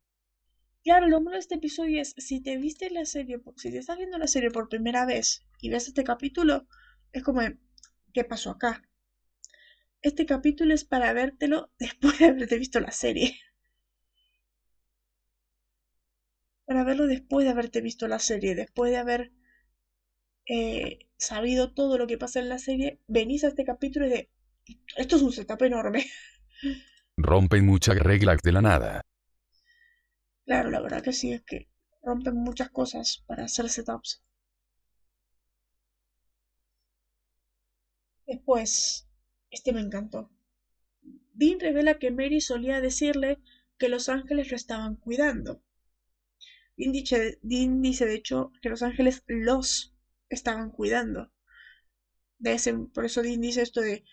[0.83, 3.97] Claro, lo malo de este episodio es, si te viste la serie, si te estás
[3.97, 6.67] viendo la serie por primera vez y ves este capítulo,
[7.11, 7.41] es como,
[8.13, 8.81] ¿qué pasó acá?
[10.01, 13.39] Este capítulo es para vértelo después de haberte visto la serie.
[16.65, 19.31] Para verlo después de haberte visto la serie, después de haber
[20.47, 24.29] eh, sabido todo lo que pasa en la serie, venís a este capítulo y de,
[24.97, 26.05] esto es un setup enorme.
[27.17, 29.01] Rompen muchas reglas de la nada.
[30.45, 31.69] Claro, la verdad que sí, es que
[32.03, 34.23] rompen muchas cosas para hacer setups.
[38.25, 39.07] Después,
[39.49, 40.31] este me encantó.
[41.33, 43.39] Dean revela que Mary solía decirle
[43.77, 45.63] que los ángeles lo estaban cuidando.
[46.77, 49.93] Dean dice, dice de hecho que los ángeles los
[50.29, 51.31] estaban cuidando.
[52.39, 54.03] De ese, por eso Dean dice esto de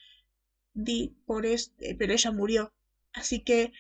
[0.87, 2.73] Di, por este, pero ella murió.
[3.12, 3.71] Así que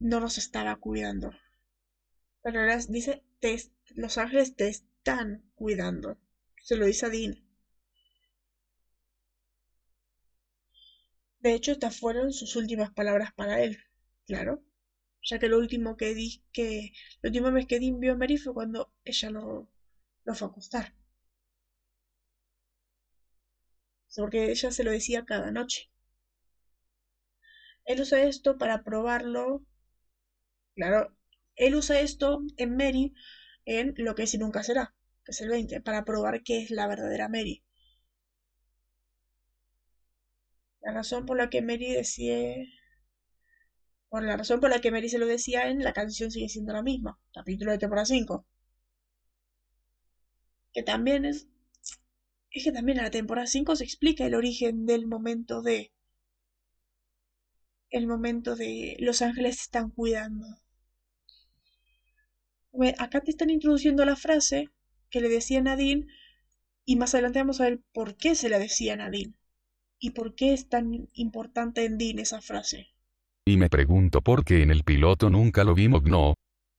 [0.00, 1.30] no los estaba cuidando.
[2.42, 3.22] Pero ahora dice,
[3.94, 6.18] los ángeles te están cuidando.
[6.60, 7.44] Se lo dice a Dean.
[11.40, 13.76] De hecho, estas fueron sus últimas palabras para él,
[14.28, 14.62] claro.
[15.22, 18.36] Ya que lo último que di, que la última vez que Dean vio a Mary
[18.38, 19.68] fue cuando ella lo,
[20.24, 20.94] lo fue a acostar.
[24.14, 25.88] Porque ella se lo decía cada noche.
[27.88, 29.64] Él usa esto para probarlo.
[30.74, 31.14] Claro,
[31.56, 33.12] él usa esto en Mary
[33.66, 36.70] en lo que es y nunca será, que es el 20, para probar que es
[36.70, 37.62] la verdadera Mary.
[40.80, 42.56] La razón por la que Mary decía.
[44.10, 46.74] Por la razón por la que Mary se lo decía en la canción sigue siendo
[46.74, 47.18] la misma.
[47.32, 48.44] Capítulo de temporada 5.
[50.72, 51.46] Que también es.
[52.50, 55.92] Es que también en la temporada 5 se explica el origen del momento de.
[57.90, 60.46] El momento de Los Ángeles están cuidando.
[62.98, 64.68] Acá te están introduciendo la frase
[65.10, 66.06] que le decía Nadine
[66.84, 69.34] y más adelante vamos a ver por qué se la decía Nadine
[69.98, 72.88] y por qué es tan importante en Dean esa frase.
[73.46, 76.34] Y me pregunto por qué en el piloto nunca lo vimos, no.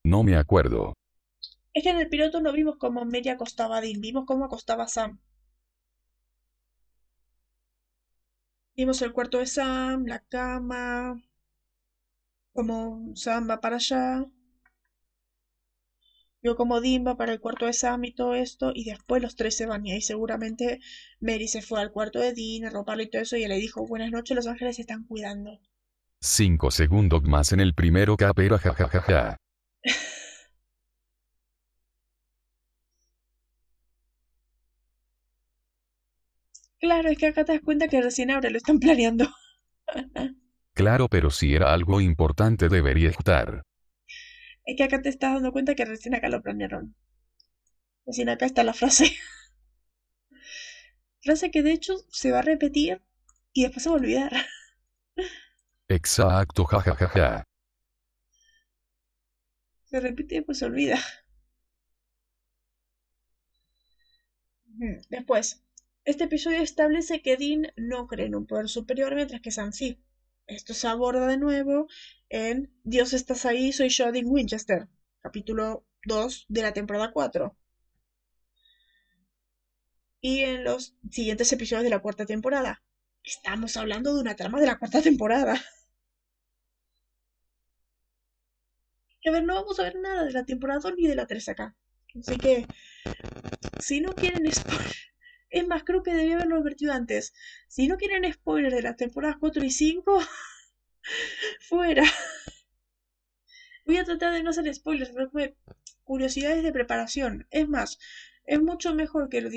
[0.05, 0.93] No me acuerdo.
[1.73, 4.83] Es que en el piloto no vimos cómo Mary acostaba a Dean, vimos cómo acostaba
[4.83, 5.19] a Sam.
[8.79, 11.21] Vimos el cuarto de Sam, la cama,
[12.53, 14.25] cómo Sam va para allá.
[16.41, 19.35] Vio como Dean va para el cuarto de Sam y todo esto, y después los
[19.35, 20.79] tres se van, y ahí seguramente
[21.19, 23.85] Mary se fue al cuarto de Dean a roparle y todo eso, y le dijo,
[23.85, 25.59] buenas noches, los ángeles se están cuidando.
[26.21, 29.35] Cinco segundos más en el primero capero jajajaja.
[36.79, 39.29] Claro, es que acá te das cuenta que recién ahora lo están planeando.
[40.73, 43.61] claro, pero si era algo importante debería estar.
[44.65, 46.95] Es que acá te estás dando cuenta que recién acá lo planearon.
[48.05, 49.05] Recién acá está la frase.
[51.23, 53.01] frase que de hecho se va a repetir
[53.53, 54.31] y después se va a olvidar.
[55.89, 57.43] Exacto, jajajaja.
[59.83, 60.97] Se repite y después se olvida.
[65.09, 65.61] Después,
[66.09, 70.01] este episodio establece que Dean no cree en un poder superior mientras que Sam sí.
[70.47, 71.87] Esto se aborda de nuevo
[72.29, 74.87] en Dios estás ahí, soy yo, Dean Winchester,
[75.21, 77.55] capítulo 2 de la temporada 4.
[80.21, 82.81] Y en los siguientes episodios de la cuarta temporada.
[83.23, 85.53] Estamos hablando de una trama de la cuarta temporada.
[89.25, 91.49] a ver, no vamos a ver nada de la temporada 2 ni de la 3
[91.49, 91.75] acá.
[92.19, 92.65] Así que,
[93.79, 95.08] si no quieren spoiler,
[95.49, 97.33] es más, creo que debía haberlo advertido antes.
[97.67, 100.21] Si no quieren spoiler de las temporadas 4 y 5,
[101.61, 102.03] fuera.
[103.85, 105.55] Voy a tratar de no hacer spoilers, pero fue
[106.03, 107.47] curiosidades de preparación.
[107.49, 107.99] Es más,
[108.45, 109.47] es mucho mejor que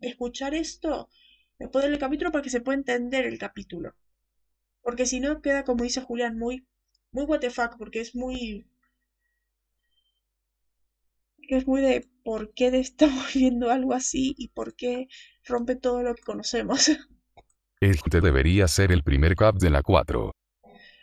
[0.00, 1.10] escuchar esto
[1.58, 3.94] después del capítulo para que se pueda entender el capítulo.
[4.82, 6.66] Porque si no queda, como dice Julián, muy,
[7.10, 7.42] muy what
[7.78, 8.66] porque es muy
[11.48, 15.08] es muy de por qué estamos viendo algo así y por qué
[15.44, 16.90] rompe todo lo que conocemos.
[17.80, 20.32] Este debería ser el primer cap de la 4.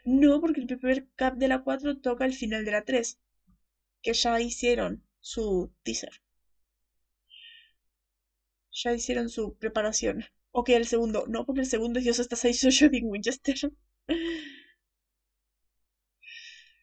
[0.04, 3.20] No, porque el primer cap de la 4 toca el final de la 3,
[4.02, 6.22] que ya hicieron su teaser.
[8.72, 10.26] Ya hicieron su preparación.
[10.52, 11.26] Ok, el segundo.
[11.28, 13.56] No, porque el segundo es Dios está ahí, soy Winchester.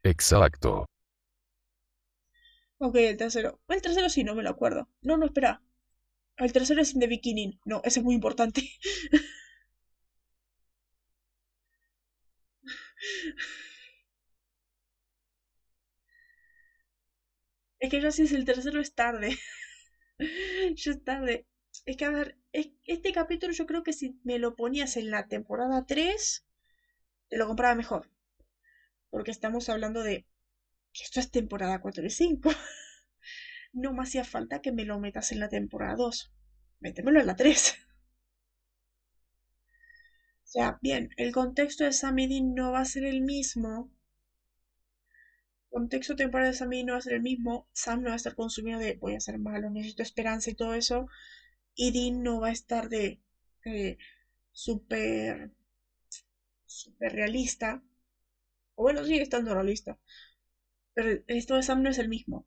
[0.04, 0.86] Exacto.
[2.78, 3.60] Ok, el tercero.
[3.68, 4.88] El tercero sí, no me lo acuerdo.
[5.02, 5.62] No, no, espera.
[6.38, 7.58] El tercero es de Bikini.
[7.66, 8.62] No, ese es muy importante.
[17.80, 19.36] es que yo si es el tercero es tarde.
[20.76, 21.46] ya es tarde.
[21.86, 25.28] Es que a ver, este capítulo yo creo que si me lo ponías en la
[25.28, 26.44] temporada 3,
[27.28, 28.10] te lo compraba mejor.
[29.10, 30.24] Porque estamos hablando de
[30.94, 32.50] esto es temporada 4 y 5.
[33.72, 36.32] no me hacía falta que me lo metas en la temporada 2.
[36.80, 37.76] Métemelo en la 3.
[40.48, 43.92] O sea, bien, el contexto de Sammy no va a ser el mismo.
[45.68, 47.68] Contexto temporal de Sammy no va a ser el mismo.
[47.74, 50.72] Sam no va a estar consumido de voy a ser malo, necesito esperanza y todo
[50.72, 51.06] eso.
[51.74, 53.20] Y Dean no va a estar de
[54.52, 55.52] súper
[56.66, 57.82] súper realista.
[58.76, 59.98] O bueno, sigue estando realista.
[60.98, 62.44] Pero el estado de Sam no es el mismo.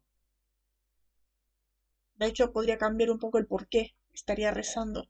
[2.16, 5.08] De hecho, podría cambiar un poco el por qué estaría rezando.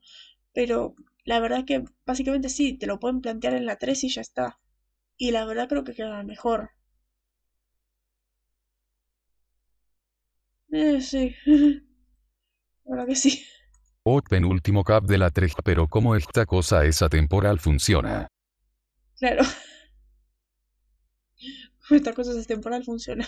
[0.53, 4.21] Pero la verdad que básicamente sí, te lo pueden plantear en la 3 y ya
[4.21, 4.59] está.
[5.17, 6.69] Y la verdad creo que queda mejor.
[10.71, 11.35] Eh, sí.
[12.85, 13.43] Ahora que sí.
[14.03, 18.27] O penúltimo cap de la treja, pero cómo esta cosa esa temporal funciona.
[19.17, 19.43] Claro.
[21.91, 23.27] Esta cosa es temporal funciona.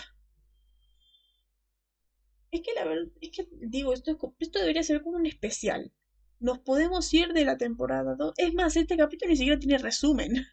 [2.50, 5.92] Es que la verdad, es que digo, esto, esto debería ser como un especial.
[6.40, 8.32] Nos podemos ir de la temporada 2.
[8.38, 10.46] Es más, este capítulo ni siquiera tiene resumen.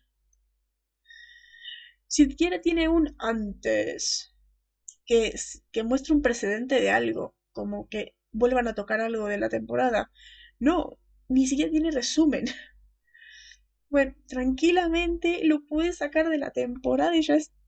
[2.08, 4.34] Siquiera tiene un antes.
[5.06, 5.34] Que,
[5.72, 7.36] que muestra un precedente de algo.
[7.54, 10.12] Como que vuelvan a tocar algo de la temporada.
[10.60, 10.98] No,
[11.30, 12.46] ni siquiera tiene resumen.
[13.92, 17.61] Bueno, tranquilamente lo puedes sacar de la temporada y ya está.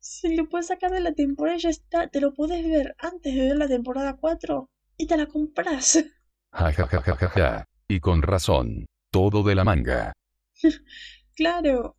[0.00, 3.42] Si lo puedes sacar de la temporada ya está, te lo puedes ver antes de
[3.42, 6.04] ver la temporada 4 y te la compras.
[6.52, 7.64] Ja, ja, ja, ja, ja, ja.
[7.86, 8.86] Y con razón.
[9.12, 10.12] Todo de la manga.
[11.36, 11.96] claro.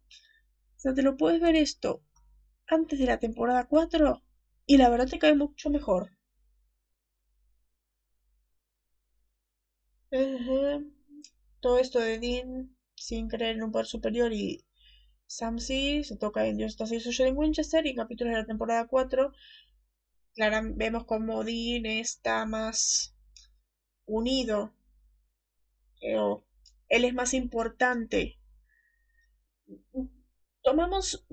[0.78, 2.04] O sea, te lo puedes ver esto
[2.68, 4.24] antes de la temporada 4
[4.66, 6.12] y la verdad te cae mucho mejor.
[11.60, 14.66] Todo esto de Dean sin creer en un poder superior y
[15.28, 18.88] Sam sí, se toca en Dios está suyo en Winchester y capítulos de la temporada
[18.88, 19.32] 4
[20.34, 23.16] claro, vemos como Dean está más
[24.06, 24.74] unido
[26.02, 26.18] eh,
[26.90, 28.40] él es más importante.
[30.64, 31.26] Tomamos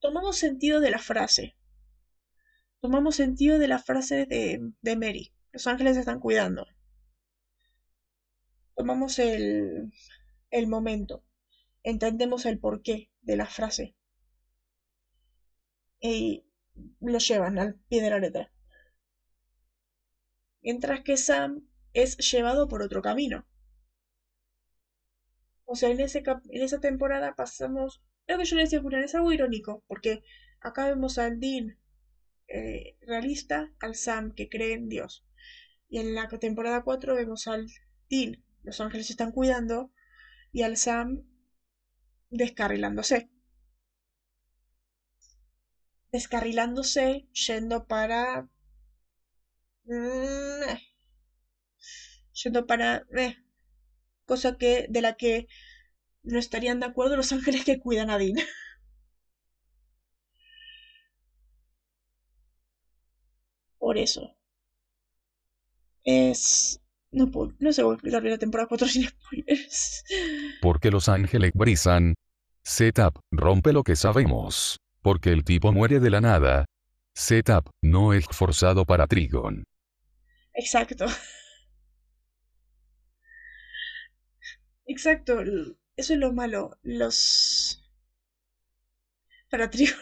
[0.00, 1.56] tomamos sentido de la frase.
[2.80, 5.32] Tomamos sentido de la frase de, de Mary.
[5.52, 6.66] Los ángeles están cuidando
[8.76, 9.92] tomamos el,
[10.50, 11.24] el momento,
[11.82, 13.94] entendemos el porqué de la frase
[16.00, 16.44] y
[17.00, 18.52] lo llevan al pie de la letra.
[20.62, 23.46] Mientras que Sam es llevado por otro camino.
[25.64, 28.02] O sea, en, ese en esa temporada pasamos...
[28.26, 30.22] Lo que yo le decía a es algo irónico, porque
[30.60, 31.78] acá vemos al Dean
[32.48, 35.24] eh, realista, al Sam que cree en Dios.
[35.88, 37.66] Y en la temporada 4 vemos al
[38.10, 39.92] Dean los ángeles están cuidando
[40.52, 41.22] y al Sam
[42.40, 43.30] descarrilándose.
[46.12, 48.48] Descarrilándose, yendo para...
[49.88, 50.76] Mm,
[52.42, 53.04] yendo para...
[53.16, 53.34] Eh,
[54.26, 55.46] cosa que de la que
[56.24, 58.36] no estarían de acuerdo los ángeles que cuidan a Dean.
[63.78, 64.34] Por eso.
[66.04, 66.80] Es
[67.14, 70.04] no, puedo, no sé cómo explicar la temporada 4 sin spoilers.
[70.60, 72.14] Porque Los Ángeles brizan.
[72.62, 74.78] Setup, rompe lo que sabemos.
[75.02, 76.64] Porque el tipo muere de la nada.
[77.14, 79.64] Setup, no es forzado para Trigon.
[80.54, 81.06] Exacto.
[84.86, 85.42] Exacto,
[85.96, 86.78] eso es lo malo.
[86.82, 87.82] Los...
[89.50, 90.00] Para Trigon.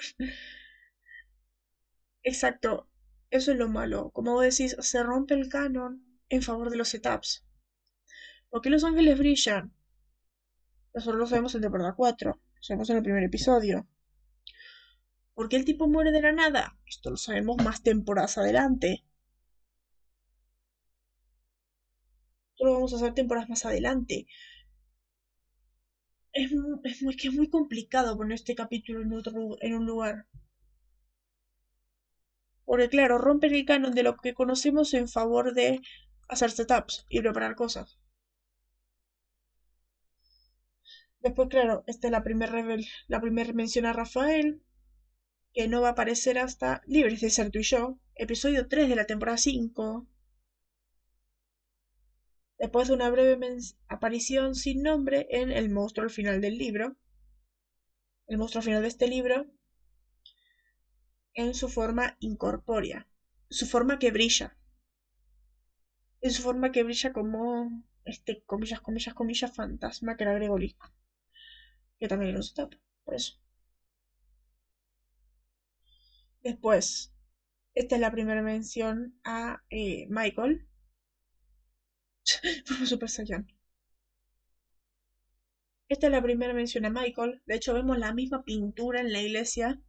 [2.23, 2.89] Exacto,
[3.31, 4.11] eso es lo malo.
[4.11, 7.45] Como vos decís, se rompe el canon en favor de los setups.
[8.49, 9.71] ¿Por qué los ángeles brillan?
[10.95, 13.87] Nosotros lo sabemos en temporada 4, lo sabemos en el primer episodio.
[15.35, 16.79] ¿Por qué el tipo muere de la nada?
[16.87, 19.05] Esto lo sabemos más temporadas adelante.
[22.53, 24.27] Esto lo vamos a hacer temporadas más adelante.
[26.33, 26.51] Es,
[26.85, 30.27] es, muy, es muy complicado poner este capítulo en, otro, en un lugar.
[32.65, 35.83] Porque claro, rompen el canon de lo que conocemos en favor de
[36.33, 37.99] hacer setups y preparar cosas.
[41.21, 42.77] Después, claro, esta es la primera
[43.07, 44.63] la primer mención a Rafael,
[45.53, 48.97] que no va a aparecer hasta Libres de ser tú y yo, episodio 3 de
[48.97, 50.09] la temporada 5.
[52.59, 53.59] Después de una breve
[53.89, 56.97] aparición sin nombre en El monstruo al final del libro.
[58.27, 59.47] El monstruo al final de este libro.
[61.35, 63.09] En su forma incorpórea.
[63.49, 64.57] Su forma que brilla
[66.23, 70.77] en su forma que brilla como, este, comillas, comillas, comillas, fantasma que era Gregory.
[71.99, 73.33] Que también lo tapa, por eso.
[76.43, 77.11] Después,
[77.75, 80.67] esta es la primera mención a eh, Michael.
[82.87, 83.47] Super Saiyan.
[85.89, 87.41] Esta es la primera mención a Michael.
[87.47, 89.81] De hecho, vemos la misma pintura en la iglesia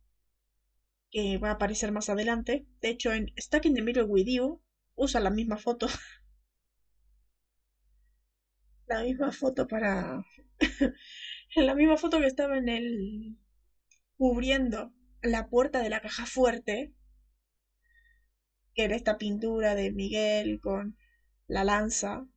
[1.12, 2.66] que va a aparecer más adelante.
[2.82, 4.62] De hecho, en Stuck in the Mirror with You
[4.96, 5.88] usa la misma foto
[8.94, 10.24] la misma foto para...
[11.56, 13.38] la misma foto que estaba en el...
[14.18, 16.94] cubriendo la puerta de la caja fuerte,
[18.76, 20.96] que era esta pintura de Miguel con
[21.48, 22.28] la lanza.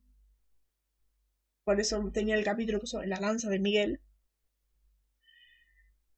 [1.65, 4.01] Por eso tenía el capítulo que la lanza de Miguel.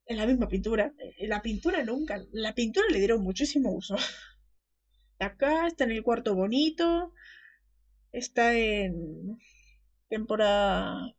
[0.06, 0.94] Es la misma pintura.
[0.98, 2.22] Eh, La pintura nunca.
[2.32, 3.96] La pintura le dieron muchísimo uso.
[5.20, 7.14] Acá está en el cuarto bonito.
[8.12, 9.38] Está en
[10.10, 11.14] temporada.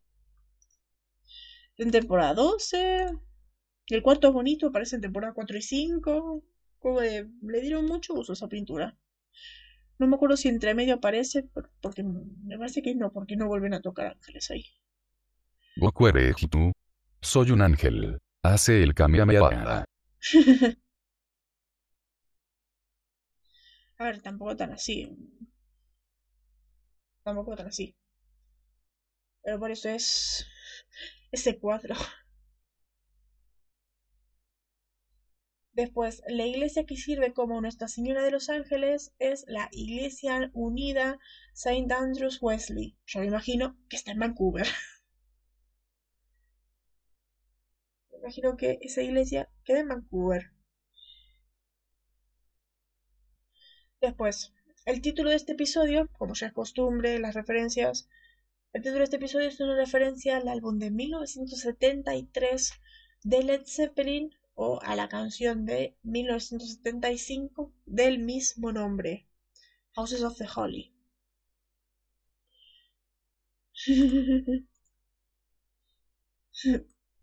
[1.79, 3.07] En temporada 12.
[3.89, 6.45] El cuarto bonito aparece en temporada 4 y 5.
[6.79, 8.97] Como de, le dieron mucho uso a esa pintura.
[10.01, 13.47] No me acuerdo si entre medio aparece, por- porque me parece que no, porque no
[13.47, 14.65] vuelven a tocar ángeles ahí.
[15.77, 16.71] Goku Erejitu.
[17.21, 18.19] Soy un ángel.
[18.43, 19.85] Hace el Kamehameha.
[23.99, 24.97] A ver, tampoco tan así.
[27.23, 27.95] Tampoco tan así.
[29.43, 30.47] Pero por eso es
[31.33, 31.95] ese cuadro.
[35.73, 41.19] Después, la iglesia que sirve como Nuestra Señora de los Ángeles es la Iglesia Unida
[41.55, 42.97] Saint Andrews Wesley.
[43.07, 44.67] Yo me imagino que está en Vancouver.
[48.13, 50.53] Me imagino que esa iglesia queda en Vancouver.
[54.03, 54.53] Después,
[54.85, 58.09] el título de este episodio, como ya es costumbre, las referencias.
[58.73, 62.73] El título de este episodio es una referencia al álbum de 1973
[63.25, 69.27] de Led Zeppelin o a la canción de 1975 del mismo nombre,
[69.97, 70.95] Houses of the Holy.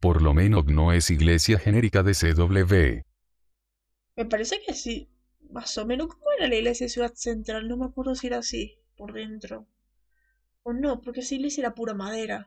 [0.02, 3.06] Por lo menos no es iglesia genérica de CW.
[4.18, 5.10] Me parece que sí,
[5.50, 6.08] más o menos.
[6.08, 7.70] ¿Cómo era la iglesia de Ciudad Central?
[7.70, 9.66] No me acuerdo si era así, por dentro.
[10.70, 12.38] O no, porque esa iglesia era pura madera.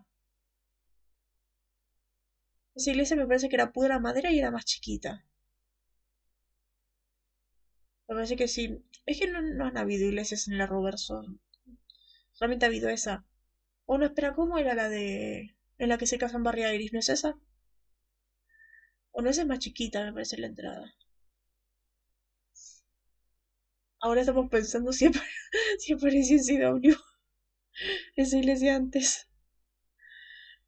[2.75, 5.25] Esa iglesia me parece que era pura madera y era más chiquita.
[8.09, 8.85] Me parece que sí.
[9.07, 11.41] Es que no, han habido iglesias en la Robertson.
[12.33, 13.25] Solamente ha habido esa.
[13.87, 15.57] O no, espera, ¿cómo era la de...
[15.79, 16.93] en la que se casan Barry Iris?
[16.95, 17.37] ¿No es esa?
[19.12, 20.93] O no, esa es más chiquita, me parece la entrada.
[24.01, 25.11] Ahora estamos pensando si,
[25.79, 25.99] si en
[26.45, 26.95] CW
[28.16, 29.29] esa iglesia antes.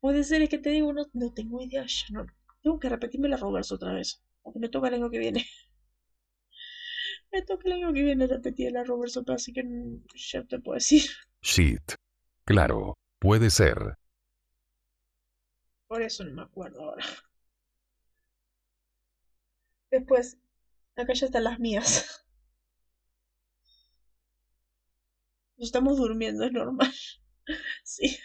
[0.00, 1.86] Puede ser, es que te digo, no, no tengo idea.
[2.11, 2.26] No.
[2.62, 4.22] Tengo que repetirme la Roberts otra vez.
[4.42, 5.46] Porque me toca el año que viene.
[7.32, 10.59] Me toca el año que viene repetir la Roberts otra, así que mm, ya te
[10.59, 11.03] puedo decir.
[11.40, 11.92] Shit.
[12.44, 13.96] Claro, puede ser.
[15.86, 17.05] Por eso no me acuerdo ahora.
[19.90, 20.38] Después,
[20.96, 22.26] acá ya están las mías.
[25.51, 26.92] Nos estamos durmiendo, es normal.
[27.84, 28.16] Sí.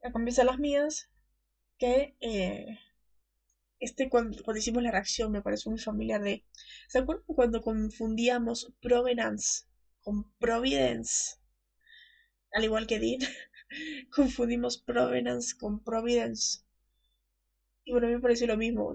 [0.00, 1.08] Acá comienzan las mías.
[1.78, 2.78] Que eh,
[3.80, 6.44] este cuando, cuando hicimos la reacción me pareció muy familiar de.
[6.88, 9.64] ¿Se acuerdan cuando confundíamos provenance
[10.02, 11.36] con providence?
[12.52, 13.20] Al igual que Dean,
[14.10, 16.60] confundimos provenance con providence.
[17.84, 18.94] Y bueno, a mí me pareció lo mismo.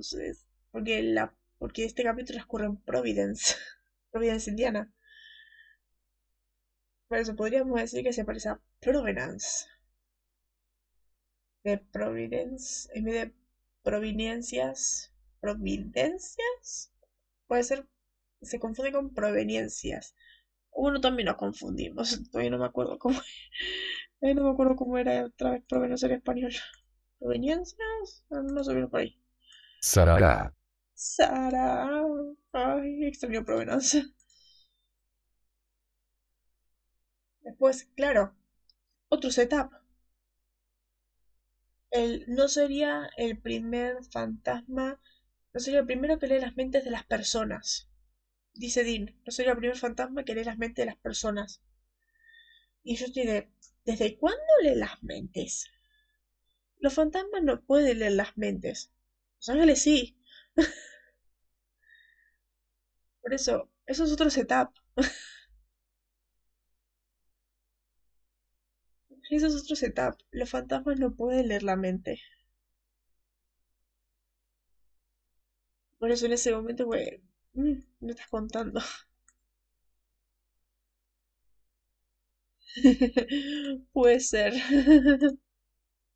[0.71, 3.55] Porque, la, porque este capítulo transcurre en Providence.
[4.11, 4.91] Providence, Indiana.
[7.09, 9.67] Por eso podríamos decir que se parece a Provenance.
[11.63, 12.89] De Providence.
[12.93, 13.33] En vez de
[13.81, 15.13] providencias.
[15.39, 16.91] ¿Providencias?
[17.47, 17.87] Puede ser.
[18.41, 20.15] Se confunde con proveniencias.
[20.71, 22.21] Uno también nos confundimos.
[22.31, 23.19] Todavía no me acuerdo cómo.
[24.19, 26.53] Todavía no me acuerdo cómo era otra vez proveniencia en español.
[27.19, 28.25] ¿Proveniencias?
[28.31, 29.17] Ah, No sé bien por ahí.
[29.81, 30.53] Sarara.
[30.93, 32.03] Sara.
[32.53, 34.03] Ay, extraño Provenance.
[37.49, 38.33] Después, claro,
[39.09, 39.71] otro setup.
[41.91, 44.99] El, no sería el primer fantasma,
[45.53, 47.87] no sería el primero que lee las mentes de las personas.
[48.53, 51.61] Dice Dean, no sería el primer fantasma que lee las mentes de las personas.
[52.83, 53.47] Y yo de,
[53.85, 55.65] ¿desde cuándo lee las mentes?
[56.79, 58.89] Los fantasmas no pueden leer las mentes.
[59.37, 60.15] Los ángeles sí.
[63.21, 64.71] Por eso, eso es otro setup.
[69.29, 70.17] Eso es otro setup.
[70.31, 72.19] Los fantasmas no pueden leer la mente.
[75.99, 77.21] Por eso en ese momento, güey,
[77.53, 78.81] mm, me estás contando.
[83.93, 84.53] Puede ser.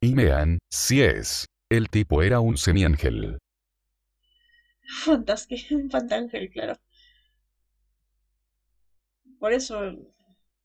[0.03, 1.47] Imean, si es.
[1.71, 3.39] El tipo era un semiángel.
[5.03, 6.75] Fantástico, un fantángel, claro.
[9.39, 9.77] Por eso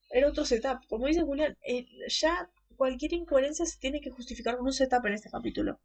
[0.09, 0.85] era otro setup.
[0.87, 5.13] Como dice Julián, eh, ya cualquier incoherencia se tiene que justificar con un setup en
[5.13, 5.79] este capítulo.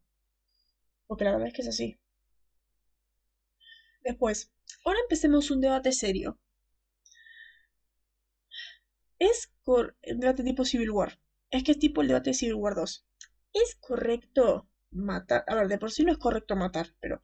[1.07, 1.97] Porque la verdad es que es así.
[4.05, 4.53] Después,
[4.85, 6.39] ahora empecemos un debate serio.
[9.19, 11.19] Es un debate tipo Civil War.
[11.51, 13.05] Es que es tipo el debate de Civil War 2.
[13.51, 15.43] ¿Es correcto matar.
[15.47, 17.21] A ver, de por sí no es correcto matar, pero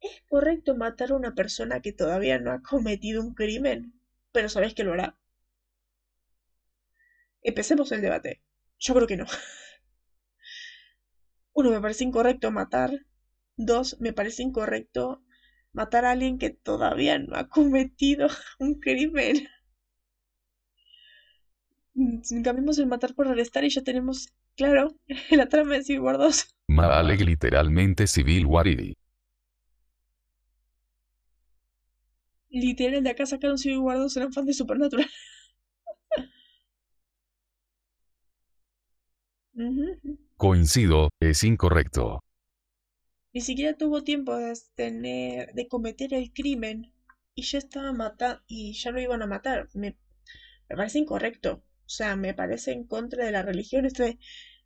[0.00, 3.94] ¿es correcto matar a una persona que todavía no ha cometido un crimen,
[4.32, 5.18] pero sabes que lo hará?
[7.42, 8.42] Empecemos el debate.
[8.78, 9.26] Yo creo que no.
[11.54, 12.90] Uno, me parece incorrecto matar.
[13.56, 15.22] Dos, me parece incorrecto
[15.72, 18.28] matar a alguien que todavía no ha cometido
[18.58, 19.48] un crimen.
[22.42, 24.94] Cambiamos el matar por arrestar y ya tenemos, claro,
[25.30, 26.48] la trama de Civil War 2.
[26.68, 28.96] Male literalmente Civil War y...
[32.48, 35.08] Literal, de acá sacaron Civil War 2, eran fans de Supernatural.
[40.36, 42.20] Coincido, es incorrecto.
[43.34, 46.92] Ni siquiera tuvo tiempo de tener, de cometer el crimen
[47.34, 49.68] y ya estaba matando y ya lo iban a matar.
[49.74, 49.96] Me,
[50.68, 51.62] me parece incorrecto.
[51.86, 53.84] O sea, me parece en contra de la religión.
[53.86, 54.04] Esto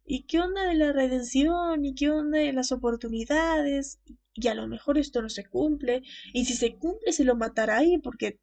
[0.05, 1.85] ¿y qué onda de la redención?
[1.85, 4.01] ¿Y qué onda de las oportunidades?
[4.35, 6.03] Y a lo mejor esto no se cumple.
[6.33, 8.39] Y si se cumple, se lo matará ahí porque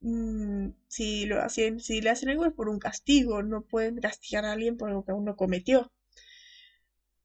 [0.00, 3.42] mm, si, lo hacen, si le hacen algo es por un castigo.
[3.42, 5.92] No pueden castigar a alguien por lo que uno cometió.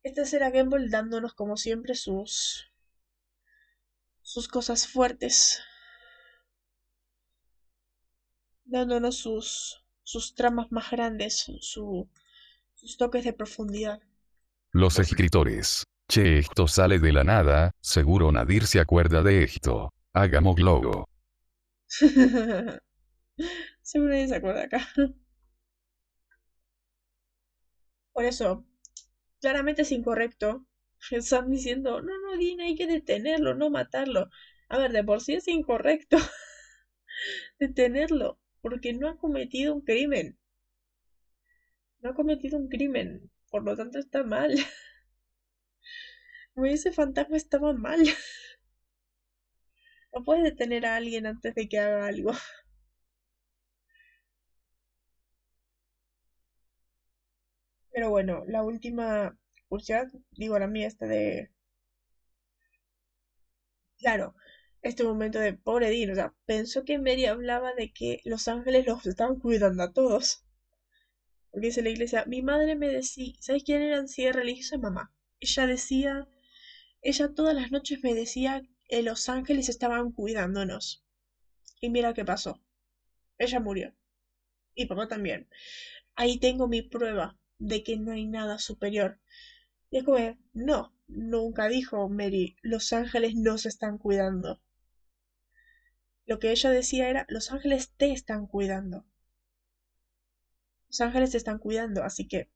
[0.03, 2.71] Este será Gamble dándonos como siempre sus
[4.21, 5.61] sus cosas fuertes.
[8.65, 12.09] Dándonos sus sus tramas más grandes, su,
[12.73, 14.01] sus toques de profundidad.
[14.71, 15.85] Los escritores.
[16.09, 19.89] Che, esto sale de la nada, seguro Nadir se acuerda de esto.
[20.13, 21.07] Hagamos logo.
[23.81, 24.79] seguro nadie se acuerda acá.
[28.11, 28.65] Por eso,
[29.41, 30.65] claramente es incorrecto.
[31.11, 34.29] Están diciendo, no, no, Dina, hay que detenerlo, no matarlo.
[34.69, 36.17] A ver, de por sí es incorrecto
[37.59, 40.37] detenerlo, porque no ha cometido un crimen.
[42.03, 44.55] No ha cometido un crimen, por lo tanto está mal.
[46.65, 48.01] Ese fantasma estaba mal.
[50.13, 52.31] No puedes detener a alguien antes de que haga algo.
[57.93, 59.37] Pero bueno, la última
[59.69, 61.49] curiosidad, digo la mía, esta de...
[63.97, 64.35] Claro,
[64.83, 68.85] este momento de pobre Dean, o sea, pensó que Mary hablaba de que los ángeles
[68.85, 70.43] los estaban cuidando a todos.
[71.51, 74.77] Porque dice la iglesia, mi madre me decía, ¿sabes quién era de religiosa?
[74.77, 75.09] Mamá.
[75.39, 76.27] Ella decía,
[77.01, 78.61] ella todas las noches me decía
[78.93, 81.03] que los ángeles estaban cuidándonos.
[81.81, 82.61] Y mira qué pasó.
[83.39, 83.95] Ella murió.
[84.75, 85.49] Y papá también.
[86.13, 89.19] Ahí tengo mi prueba de que no hay nada superior.
[89.89, 90.19] Y es como,
[90.53, 94.61] no, nunca dijo Mary, los ángeles no están cuidando.
[96.27, 99.07] Lo que ella decía era, los ángeles te están cuidando.
[100.87, 102.51] Los ángeles te están cuidando, así que...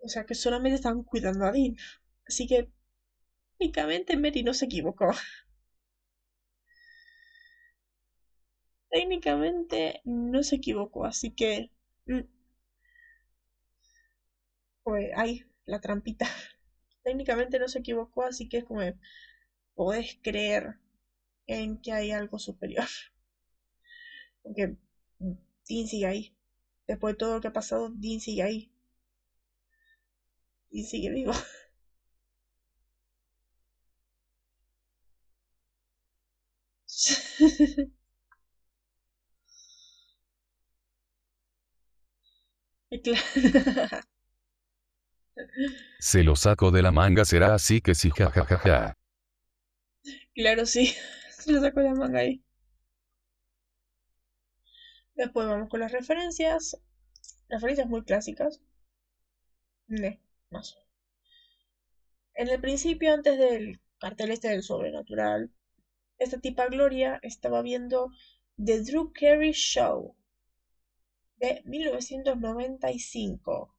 [0.00, 1.74] O sea, que solamente están cuidando a Dean.
[2.26, 2.70] Así que...
[3.58, 5.10] Técnicamente Mary no se equivocó.
[8.90, 11.70] Técnicamente no se equivocó, así que...
[12.04, 12.20] Mm,
[14.82, 16.26] pues ahí, la trampita.
[17.04, 18.82] Técnicamente no se equivocó, así que es como
[19.74, 20.76] podés creer
[21.46, 22.86] en que hay algo superior.
[24.42, 24.74] Porque
[25.68, 26.32] Dean sigue ahí.
[26.88, 28.70] Después de todo lo que ha pasado, Dean sigue ahí.
[30.70, 31.32] Y sigue vivo.
[46.00, 48.96] Se lo saco de la manga, será así que sí, jajajaja.
[50.34, 50.94] Claro, sí.
[51.30, 52.42] Se lo saco de la manga ahí.
[55.14, 56.80] Después vamos con las referencias.
[57.50, 58.62] Referencias muy clásicas.
[59.88, 60.20] Ne,
[60.50, 60.78] más.
[62.32, 65.50] En el principio, antes del cartel este del sobrenatural,
[66.18, 68.10] esta tipa Gloria estaba viendo
[68.56, 70.16] The Drew Carey Show
[71.36, 73.74] de 1995.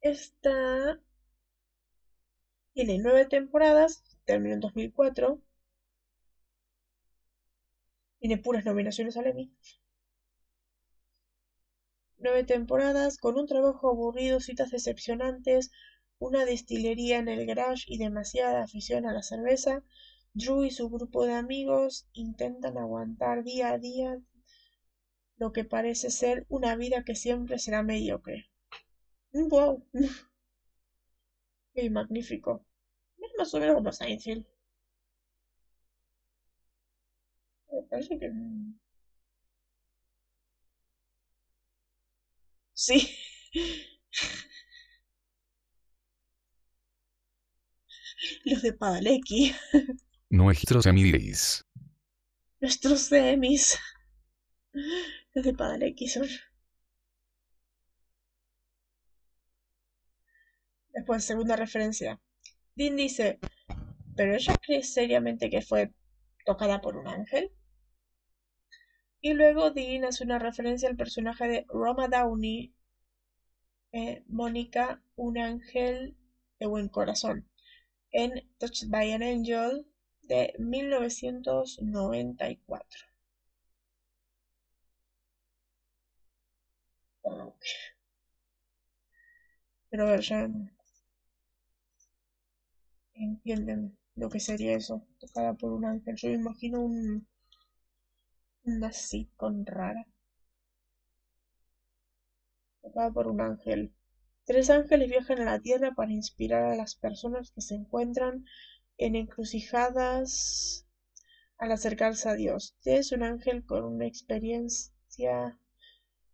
[0.00, 0.98] Esta
[2.72, 5.40] tiene nueve temporadas, terminó en 2004.
[8.18, 9.52] Tiene puras nominaciones al Emmy.
[12.18, 15.70] Nueve temporadas, con un trabajo aburrido, citas decepcionantes,
[16.18, 19.82] una destilería en el garage y demasiada afición a la cerveza,
[20.34, 24.18] Drew y su grupo de amigos intentan aguantar día a día
[25.36, 28.46] lo que parece ser una vida que siempre será mediocre.
[29.32, 29.84] ¡Wow!
[31.74, 32.64] ¡Qué magnífico!
[33.18, 34.44] Es más o menos como Seinfeld.
[37.70, 38.30] Me parece que...
[42.74, 43.16] Sí.
[48.44, 49.54] Los de Padalecki.
[50.30, 51.64] Nuestros semis.
[52.60, 53.78] Nuestros semis.
[55.34, 56.26] Los de Padalecki son.
[60.92, 62.20] Después, segunda referencia.
[62.76, 63.38] Dean dice,
[64.16, 65.92] ¿pero ella cree seriamente que fue
[66.44, 67.52] tocada por un ángel?
[69.20, 72.74] Y luego Dean hace una referencia al personaje de Roma Downey,
[73.92, 76.16] eh, Mónica, un ángel
[76.60, 77.48] de buen corazón,
[78.14, 79.84] en Touched by an Angel
[80.22, 83.06] de 1994.
[89.90, 90.48] Pero a ya
[93.14, 96.14] entienden lo que sería eso, tocada por un ángel.
[96.16, 97.26] Yo me imagino un,
[98.64, 98.90] una
[99.36, 100.04] con rara.
[102.82, 103.90] Tocada por un ángel.
[104.44, 108.44] Tres ángeles viajan a la tierra para inspirar a las personas que se encuentran
[108.98, 110.86] en encrucijadas
[111.58, 112.76] al acercarse a Dios.
[112.84, 115.58] Es un ángel con una experiencia.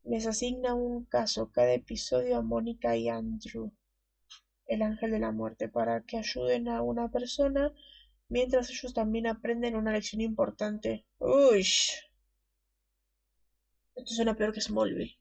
[0.04, 3.72] Les asigna un caso cada episodio a Mónica y Andrew
[4.70, 7.72] el ángel de la muerte, para que ayuden a una persona
[8.28, 11.04] mientras ellos también aprenden una lección importante.
[11.18, 11.66] Uy.
[13.96, 15.19] Esto suena peor que Smallville.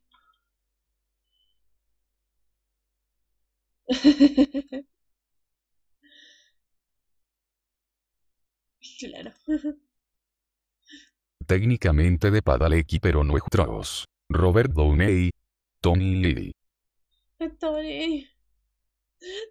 [8.99, 9.31] claro.
[11.47, 14.05] Técnicamente de Padalecki pero nuestros.
[14.29, 15.31] Robert Downey.
[15.81, 16.51] Tony Lee.
[17.59, 18.27] Tony.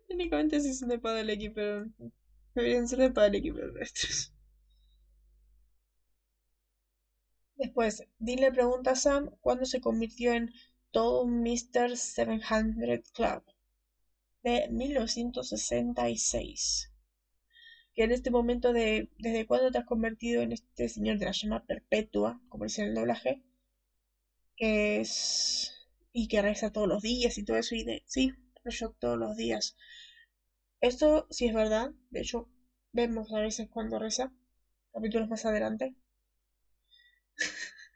[0.07, 1.87] Técnicamente sí son de Padalecki, pero
[2.55, 4.33] deberían ser de Padalecki, pero nuestros.
[7.57, 10.53] Después, Dean le pregunta a Sam cuándo se convirtió en
[10.93, 11.97] todo un Mr.
[11.97, 13.43] 700 Club
[14.49, 16.91] de 1966.
[17.95, 21.33] Que en este momento de desde cuándo te has convertido en este señor de la
[21.33, 23.43] llama perpetua, como dice en el doblaje,
[24.57, 25.73] que es
[26.13, 28.31] y que reza todos los días y todo eso y de sí,
[28.67, 29.75] yo todos los días.
[30.81, 32.49] Esto sí es verdad, de hecho
[32.93, 34.33] vemos a veces cuando reza,
[34.93, 35.95] capítulos más adelante.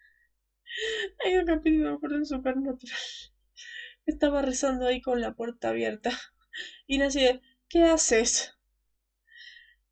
[1.25, 2.99] Hay un capítulo, por super natural
[4.07, 6.13] Estaba rezando ahí con la puerta abierta.
[6.87, 8.53] Y le decía, ¿qué haces?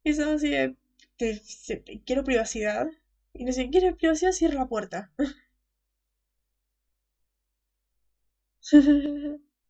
[0.04, 0.50] Y estaba así
[2.04, 2.86] quiero privacidad.
[3.32, 4.32] Y le decía, ¿quieres privacidad?
[4.32, 5.10] Cierra la puerta.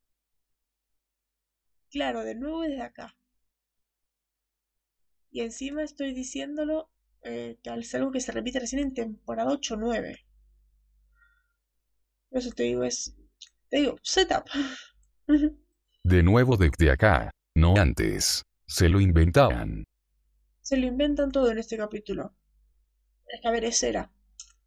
[1.89, 3.15] Claro, de nuevo desde acá.
[5.33, 6.89] Y encima estoy diciéndolo
[7.25, 10.25] eh, que es algo que se repite recién en temporada 8 9.
[12.33, 13.13] Eso te digo, es.
[13.69, 14.47] Te digo, setup.
[16.05, 18.43] De nuevo desde acá, no antes.
[18.67, 19.85] Se lo inventaban.
[20.63, 22.35] Se lo inventan todo en este capítulo.
[23.27, 24.11] Es que a ver, es Sera.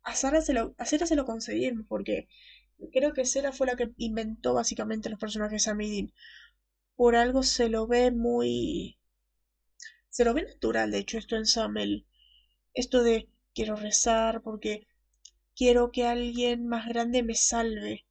[0.03, 2.27] A Sara se lo, a se lo conseguimos porque
[2.91, 5.75] creo que Sera fue la que inventó básicamente los personajes a
[6.95, 8.99] por algo se lo ve muy...
[10.09, 12.05] Se lo ve natural, de hecho, esto en Samuel.
[12.73, 14.87] Esto de quiero rezar porque
[15.55, 18.05] quiero que alguien más grande me salve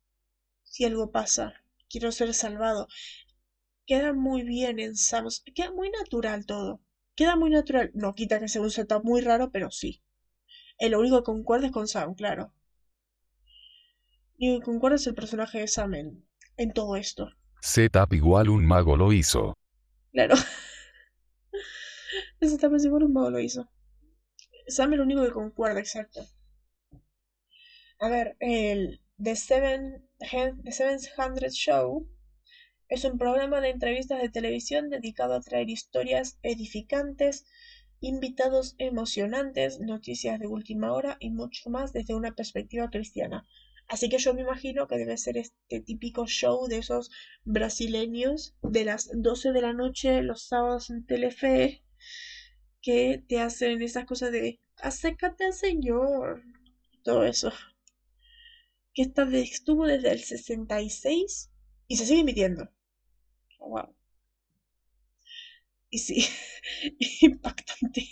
[0.65, 1.62] si algo pasa.
[1.93, 2.89] Quiero ser salvado.
[3.87, 5.27] Queda muy bien en Sam.
[5.55, 6.81] Queda muy natural todo.
[7.15, 7.91] Queda muy natural.
[7.93, 10.03] No quita que sea un setup muy raro, pero sí.
[10.79, 12.55] El único que concuerda es con Sam, claro.
[14.39, 15.93] Y concuerda es el personaje de Sam
[16.57, 17.29] en todo esto.
[17.61, 19.55] Setup igual un mago lo hizo.
[20.13, 20.35] Claro.
[22.41, 23.69] Setup es igual un mago lo hizo.
[24.67, 26.25] Sam es lo único que concuerda, exacto.
[28.01, 32.09] A ver, el The, Seven, 700 Show
[32.89, 37.45] es un programa de entrevistas de televisión dedicado a traer historias edificantes,
[38.01, 43.47] invitados emocionantes, noticias de última hora y mucho más desde una perspectiva cristiana.
[43.89, 47.11] Así que yo me imagino que debe ser este típico show de esos
[47.45, 51.83] brasileños de las 12 de la noche los sábados en Telefe
[52.81, 56.43] que te hacen esas cosas de acércate al Señor.
[57.03, 57.53] Todo eso.
[58.95, 61.51] Que esta estuvo desde el 66
[61.89, 62.69] y se sigue emitiendo.
[63.59, 63.95] Oh, wow.
[65.91, 66.27] Y sí,
[67.21, 68.09] impactante.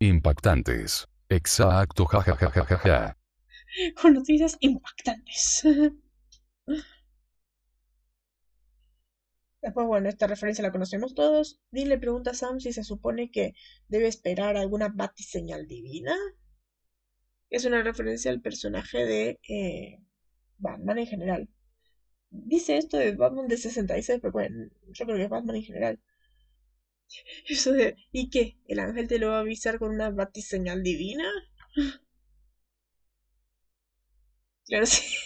[0.00, 1.06] Impactantes.
[1.28, 3.16] Exacto, jajajajaja.
[4.00, 5.62] Con noticias impactantes.
[9.62, 11.60] Después, bueno, esta referencia la conocemos todos.
[11.70, 13.54] Dean le pregunta a Sam si se supone que
[13.88, 16.16] debe esperar alguna batiseñal divina.
[17.50, 19.98] Es una referencia al personaje de eh,
[20.58, 21.48] Batman en general.
[22.30, 26.00] dice esto de Batman de 66, pero bueno, yo creo que es Batman en general.
[27.48, 28.56] Eso de, ¿y qué?
[28.66, 31.24] ¿El ángel te lo va a avisar con una batiseñal divina?
[34.66, 35.16] Claro, sí.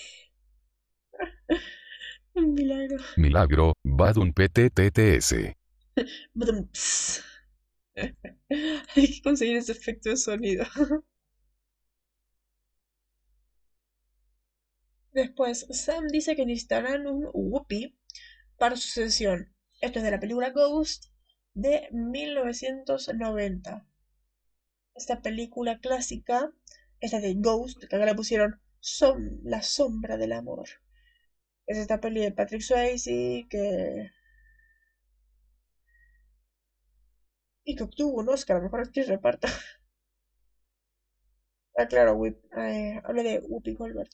[2.34, 2.98] Un milagro.
[3.16, 5.54] Milagro, Badun PTTTS.
[6.34, 6.68] Badum,
[8.96, 10.64] Hay que conseguir ese efecto de sonido.
[15.14, 17.96] Después, Sam dice que necesitarán un Whoopi
[18.58, 19.54] para su sesión.
[19.80, 21.04] Esto es de la película Ghost
[21.54, 23.86] de 1990.
[24.96, 26.50] Esta película clásica,
[27.00, 30.68] esta de Ghost, que acá le pusieron Son la sombra del amor.
[31.66, 34.10] Es esta peli de Patrick Swayze que.
[37.64, 39.46] Y que obtuvo un Oscar, a lo mejor actriz reparto.
[41.78, 44.10] ah, claro, eh, habla de Whoopi Goldberg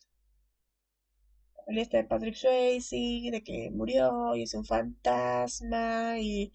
[1.71, 6.53] el este de Patrick Swayze, de que murió y es un fantasma y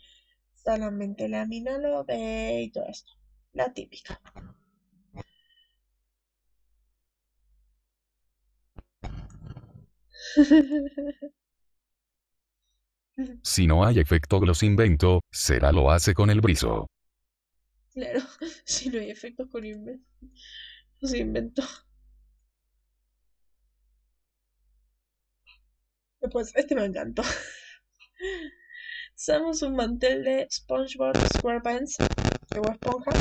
[0.53, 3.13] solamente la mina lo ve y todo esto.
[3.53, 4.22] La típica.
[13.43, 16.88] Si no hay efecto los invento, será lo hace con el briso.
[17.93, 18.20] Claro,
[18.66, 20.05] si no hay efectos con invento,
[20.99, 21.63] los invento.
[26.32, 27.24] Pues este me encantó.
[29.16, 33.12] Usamos un mantel de SpongeBob SquarePants de esponja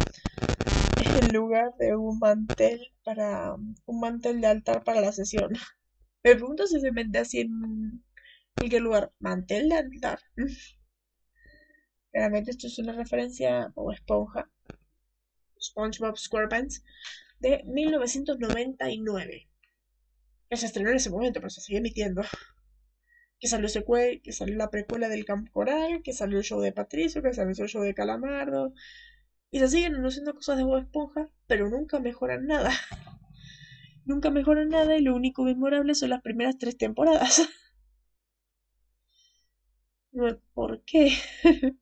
[1.21, 5.53] en lugar de un mantel para un mantel de altar para la sesión.
[6.23, 8.03] Me pregunto si se mete así en
[8.57, 9.13] qué lugar.
[9.19, 10.21] Mantel de altar.
[12.13, 14.51] Claramente esto es una referencia o esponja.
[15.61, 16.83] SpongeBob SquarePants
[17.41, 19.49] de 1999.
[20.49, 22.23] Que se estrenó en ese momento, pero se sigue emitiendo
[23.45, 26.73] que salió secuela, que salió la precuela del Campo Coral, que salió el show de
[26.73, 28.73] Patricio, que salió el show de Calamardo.
[29.51, 32.71] Y se siguen anunciando cosas de Bob Esponja, pero nunca mejoran nada.
[34.07, 37.47] nunca mejoran nada y lo único memorable son las primeras tres temporadas.
[40.55, 41.13] ¿Por qué?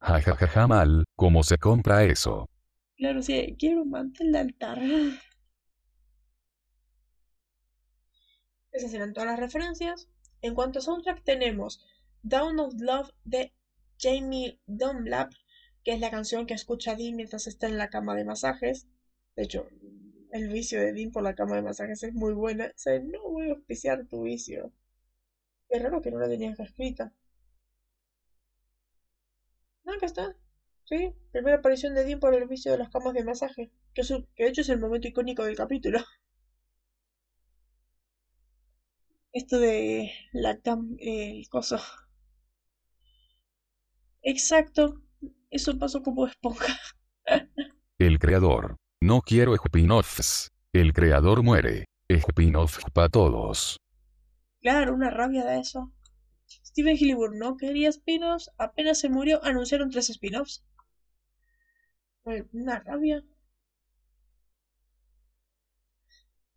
[0.00, 2.50] Jajajaja mal, ¿cómo se compra eso?
[2.96, 4.80] Claro, sí, quiero un mantel de altar.
[8.72, 10.08] Esas eran todas las referencias.
[10.40, 11.84] En cuanto a soundtrack tenemos
[12.22, 13.52] Down of Love de
[13.98, 15.32] Jamie Dunlap,
[15.84, 18.88] que es la canción que escucha Dean mientras está en la cama de masajes.
[19.36, 19.66] De hecho,
[20.32, 22.72] el vicio de Dean por la cama de masajes es muy buena.
[22.86, 24.72] O no voy a auspiciar tu vicio.
[25.68, 27.12] Es raro que no la tenías escrita.
[29.86, 30.36] Acá está.
[30.86, 33.70] Sí, primera aparición de Dean por el vicio de las camas de masaje.
[33.94, 34.02] Que,
[34.34, 36.00] que de hecho es el momento icónico del capítulo.
[39.32, 41.78] Esto de la cam el coso.
[44.22, 45.00] Exacto.
[45.50, 46.76] Eso pasó como esponja.
[47.98, 48.76] el creador.
[49.00, 50.48] No quiero spin-offs.
[50.72, 51.86] El creador muere.
[52.08, 53.78] Spin-off para todos.
[54.60, 55.92] Claro, una rabia de eso.
[56.46, 58.50] Steven Hilliburn no quería spin-offs.
[58.58, 60.64] Apenas se murió, anunciaron tres spin-offs.
[62.52, 63.24] Una rabia.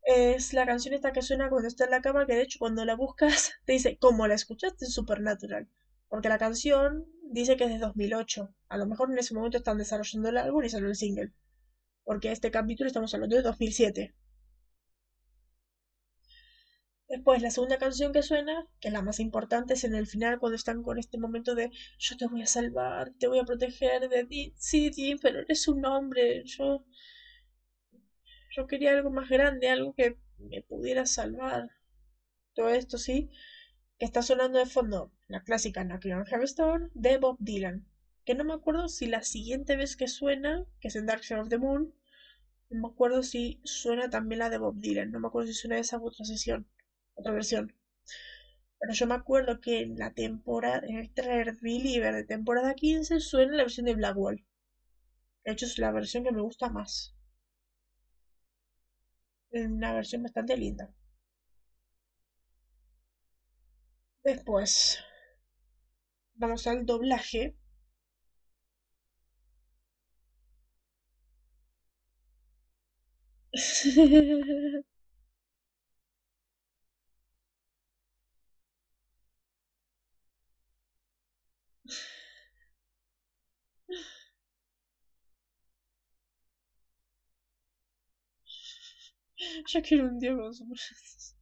[0.06, 2.86] Es la canción esta que suena cuando está en la cama, que de hecho cuando
[2.86, 5.68] la buscas te dice, ¿cómo la escuchaste en Supernatural?
[6.08, 8.54] Porque la canción dice que es de 2008.
[8.70, 11.34] A lo mejor en ese momento están desarrollando el álbum y salió el single.
[12.04, 14.16] Porque este capítulo estamos hablando de 2007.
[17.10, 20.40] Después, la segunda canción que suena, que es la más importante, es en el final
[20.40, 24.08] cuando están con este momento de yo te voy a salvar, te voy a proteger
[24.10, 24.92] de ti, sí,
[25.22, 26.86] pero eres un hombre, yo
[28.56, 31.70] yo quería algo más grande, algo que me pudiera salvar.
[32.54, 33.30] Todo esto, sí.
[34.00, 36.56] Que está sonando de fondo la clásica Knocking on Heaven's
[36.94, 37.86] de Bob Dylan.
[38.24, 41.42] Que no me acuerdo si la siguiente vez que suena, que es en Dark Side
[41.42, 41.94] of the Moon,
[42.70, 45.12] no me acuerdo si suena también la de Bob Dylan.
[45.12, 46.68] No me acuerdo si suena esa otra sesión,
[47.16, 47.76] otra versión.
[48.80, 53.20] Pero yo me acuerdo que en la temporada, en el trailer Believer de temporada 15
[53.20, 54.46] suena la versión de Blackwall.
[55.44, 57.15] De hecho es la versión que me gusta más
[59.56, 60.92] una versión bastante linda.
[64.26, 65.00] Después
[66.36, 67.58] vamos al doblaje.
[89.68, 91.36] Yo quiero un día con sus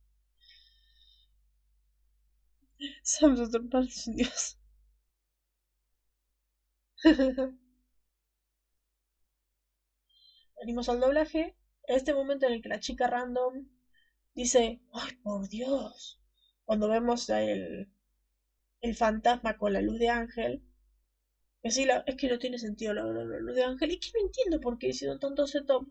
[3.04, 4.58] Samsung es un dios.
[10.60, 11.56] Venimos al doblaje.
[11.84, 13.68] Este momento en el que la chica random
[14.36, 16.20] dice, ay, por Dios.
[16.66, 17.90] Cuando vemos el,
[18.82, 20.64] el fantasma con la luz de ángel.
[21.64, 23.92] Es, es que no tiene sentido la, luz de ángel.
[23.92, 25.88] Y que no entiendo por qué hicieron tanto setup.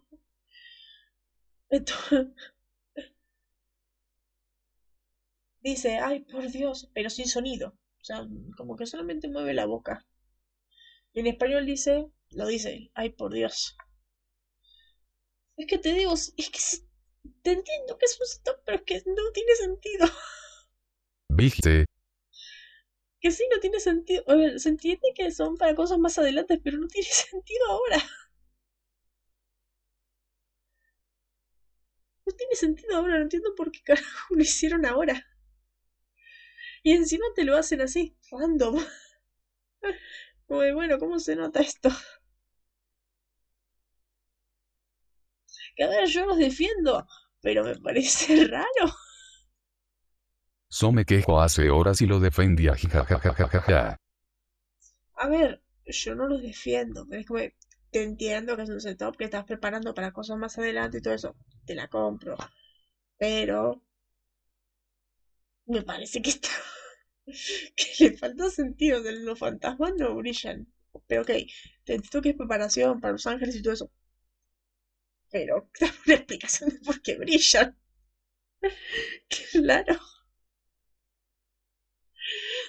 [5.62, 7.79] Dice, ay, por Dios, pero sin sonido.
[8.01, 10.07] O sea, como que solamente mueve la boca.
[11.12, 13.77] Y en español dice, lo dice, ay, por Dios.
[15.57, 16.59] Es que te digo, es que
[17.43, 20.07] te entiendo que es un stop, pero es que no tiene sentido.
[21.29, 21.85] ¿Viste?
[23.20, 24.25] Que sí, no tiene sentido.
[24.27, 28.03] A ver, se entiende que son para cosas más adelante, pero no tiene sentido ahora.
[32.33, 35.24] No tiene sentido ahora, no entiendo por qué carajo lo hicieron ahora.
[36.85, 38.76] Y encima te lo hacen así, random.
[40.49, 41.91] Muy bueno, ¿cómo se nota esto?
[45.76, 47.07] Que a ver, yo los defiendo,
[47.43, 48.95] pero me parece raro.
[50.68, 52.74] So me quejo hace horas y lo defendía.
[55.16, 57.55] A ver, yo no los defiendo, pero es que
[57.93, 61.14] te entiendo que es un setup que estás preparando para cosas más adelante y todo
[61.14, 61.36] eso.
[61.64, 62.36] Te la compro.
[63.18, 63.82] Pero
[65.66, 66.49] me parece que está
[67.76, 70.59] que le falta sentido los fantasmas no brillan
[71.09, 71.30] pero ok
[71.84, 73.90] te entiendo que es preparación para los ángeles y todo eso
[75.30, 77.76] pero dame una explicación de por qué brillan
[79.53, 79.99] claro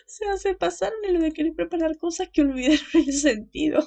[0.05, 3.83] se hace pasar en lo de querer preparar cosas que olvidaron el sentido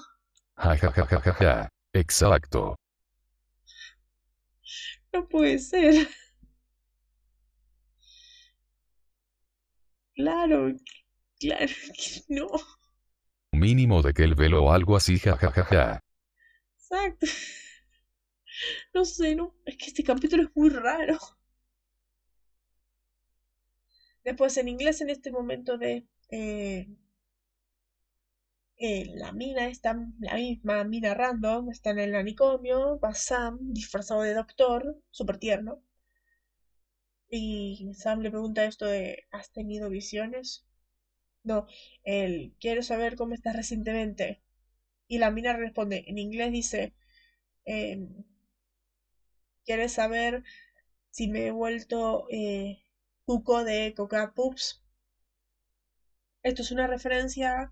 [1.93, 2.77] exacto
[5.13, 6.09] no puede ser
[10.17, 10.75] Claro,
[11.39, 12.49] claro que no.
[13.53, 16.01] Mínimo de que el velo o algo así, jajajaja.
[16.79, 17.27] Exacto.
[18.95, 19.55] No sé, no.
[19.67, 21.19] Es que este capítulo es muy raro.
[24.25, 26.89] Después en inglés en este momento de eh,
[28.79, 34.23] eh, la mina está la misma mina random, está en el manicomio, va Sam disfrazado
[34.23, 35.83] de doctor, súper tierno.
[37.31, 40.65] Y Sam le pregunta esto de, ¿has tenido visiones?
[41.45, 41.67] No,
[42.05, 44.43] él, quiero saber cómo estás recientemente.
[45.09, 46.95] Y la mina responde, en inglés dice,
[47.67, 47.99] eh,
[49.67, 50.43] ¿quieres saber
[51.11, 52.79] si me he vuelto eh,
[53.27, 54.83] cuco de Coca Pups?
[56.43, 57.71] Esto es una referencia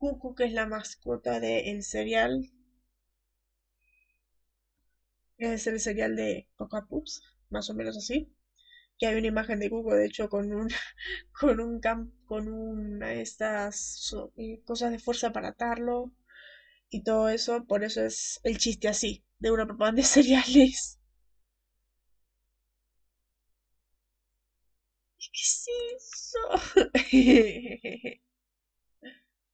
[0.00, 2.40] Cucu, que es la mascota del cereal.
[5.38, 8.28] Es el cereal de Coca Pups, más o menos así
[8.98, 10.68] que hay una imagen de Google, de hecho, con un
[11.32, 11.80] con un
[12.26, 16.12] con una de estas eh, cosas de fuerza para atarlo
[16.90, 20.98] y todo eso, por eso es el chiste así, de una propaganda de cereales.
[25.18, 26.38] ¿Qué es eso?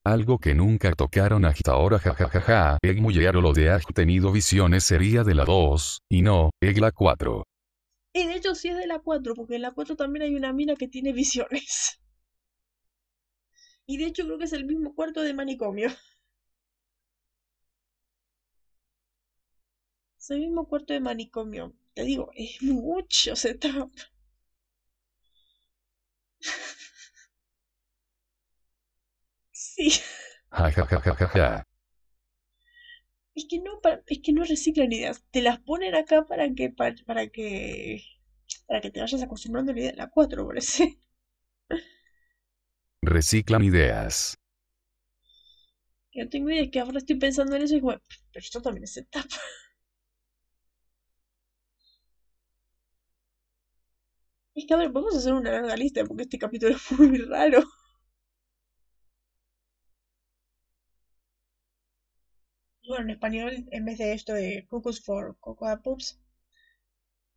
[0.07, 5.35] Algo que nunca tocaron hasta ahora jajajaja, Egg lo de ha tenido visiones sería de
[5.35, 7.43] la 2, y no, Egg la 4.
[8.13, 10.53] Y de hecho sí es de la 4, porque en la 4 también hay una
[10.53, 11.99] mina que tiene visiones.
[13.85, 15.89] Y de hecho creo que es el mismo cuarto de manicomio.
[20.17, 21.73] Es el mismo cuarto de manicomio.
[21.93, 23.91] Te digo, es mucho setup.
[29.77, 30.01] Sí.
[33.35, 35.23] Es que no, es que no reciclan ideas.
[35.31, 38.03] Te las ponen acá para que, para, que,
[38.67, 39.93] para que te vayas acostumbrando a la idea.
[39.95, 40.99] La 4, parece.
[43.01, 44.37] Reciclan ideas.
[46.11, 48.01] Que no tengo idea, es que ahora estoy pensando en eso y bueno,
[48.33, 49.37] pero esto también es etapa.
[54.55, 57.17] Es que a ver, vamos a hacer una larga lista porque este capítulo es muy
[57.19, 57.63] raro.
[62.87, 66.19] Bueno, en español, en vez de esto de Cuckoos for Cocoa Pups,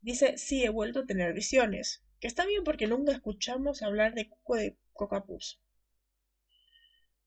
[0.01, 2.03] dice, sí, he vuelto a tener visiones.
[2.21, 5.59] Que está bien porque nunca escuchamos hablar de Cuco de Cocoa Pups.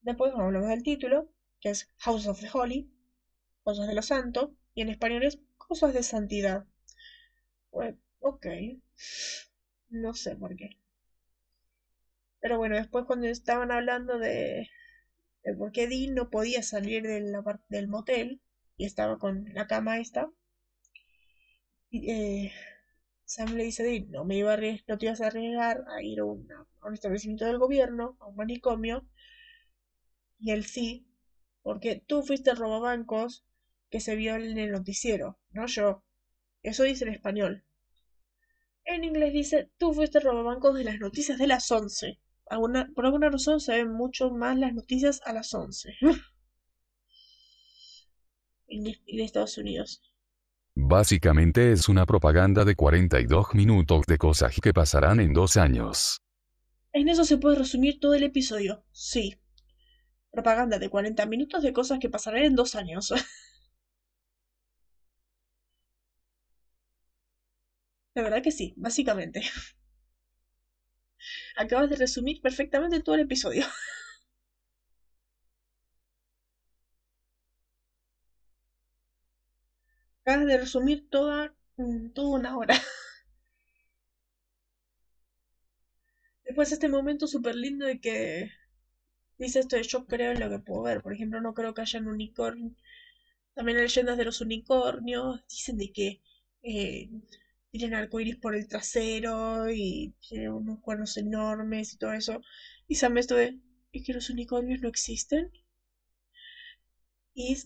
[0.01, 2.91] Después hablamos del título, que es House of the Holy,
[3.63, 6.65] Cosas de lo Santo, y en español es Cosas de Santidad.
[7.71, 8.45] Bueno, ok.
[9.89, 10.77] No sé por qué.
[12.39, 14.69] Pero bueno, después cuando estaban hablando de
[15.57, 17.33] porque Dean no podía salir del,
[17.69, 18.41] del motel
[18.77, 20.29] y estaba con la cama esta.
[21.91, 22.51] Eh,
[23.25, 26.23] Sam le dice, no me iba a no te ibas a arriesgar a ir a,
[26.23, 29.07] a un establecimiento del gobierno, a un manicomio.
[30.37, 31.07] Y él sí,
[31.63, 33.43] porque tú fuiste el robabancos
[33.89, 36.03] que se vio en el noticiero, no yo.
[36.61, 37.63] Eso dice en español.
[38.85, 42.21] En inglés dice, tú fuiste el robabancos de las noticias de las 11.
[42.95, 45.93] Por alguna razón se ven mucho más las noticias a las 11.
[48.67, 50.01] en, Estados Unidos.
[50.75, 56.21] Básicamente es una propaganda de 42 minutos de cosas que pasarán en dos años.
[56.93, 59.39] En eso se puede resumir todo el episodio, sí.
[60.31, 63.13] Propaganda de 40 minutos de cosas que pasarán en dos años.
[68.15, 69.41] La verdad que sí, básicamente.
[71.57, 73.65] Acabas de resumir perfectamente todo el episodio.
[80.25, 82.75] Acabas de resumir toda, mm, toda una hora.
[86.45, 88.49] Después este momento súper lindo de que
[89.39, 91.01] dice esto de yo creo en lo que puedo ver.
[91.01, 92.71] Por ejemplo, no creo que haya un unicornio.
[93.55, 96.21] También leyendas de los unicornios dicen de que
[96.63, 97.09] eh,
[97.79, 102.41] tienen arcoiris por el trasero y tienen unos cuernos enormes y todo eso.
[102.87, 103.59] Y sabe esto de,
[103.91, 105.51] ¿es que los unicornios no existen?
[107.35, 107.57] Y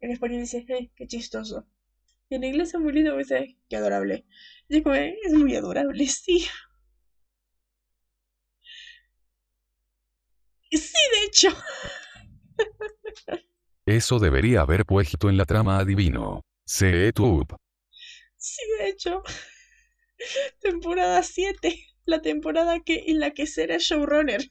[0.00, 1.66] en español dice, eh, qué chistoso.
[2.28, 4.24] Y en inglés es muy lindo, dice, qué adorable.
[4.68, 6.46] Y eh, es muy adorable, sí.
[10.70, 11.48] Sí, de hecho.
[13.84, 16.42] Eso debería haber puesto en la trama adivino.
[16.64, 17.56] Setup.
[18.40, 19.22] Sí, de hecho.
[20.60, 21.76] temporada 7.
[22.06, 24.42] La temporada que, en la que será showrunner.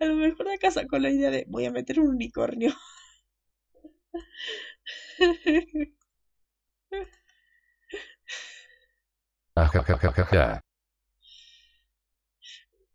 [0.00, 2.74] A lo mejor de casa con la idea de voy a meter un unicornio.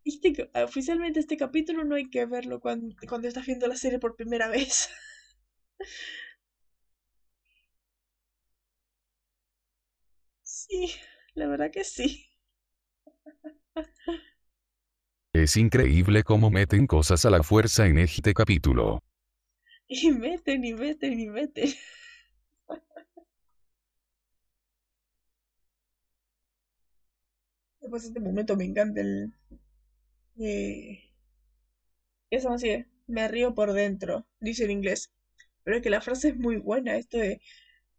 [0.05, 4.15] Este, oficialmente este capítulo no hay que verlo cuando, cuando estás viendo la serie por
[4.15, 4.87] primera vez.
[10.67, 10.91] Sí,
[11.35, 12.27] la verdad que sí.
[15.33, 19.03] Es increíble cómo meten cosas a la fuerza en este capítulo.
[19.87, 21.69] Y meten, y meten, y meten.
[27.79, 29.31] Después de este momento me encanta el...
[30.37, 30.99] Eh,
[32.29, 35.11] eso así, me río por dentro, dice en inglés.
[35.63, 37.41] Pero es que la frase es muy buena, esto de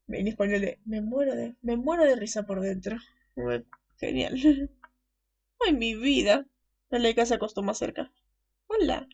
[0.09, 2.97] en español de me muero de, me muero de risa por dentro.
[3.99, 4.35] Genial.
[5.61, 6.47] Ay, mi vida.
[6.91, 8.13] La leica se acostó más cerca.
[8.69, 9.09] Hola.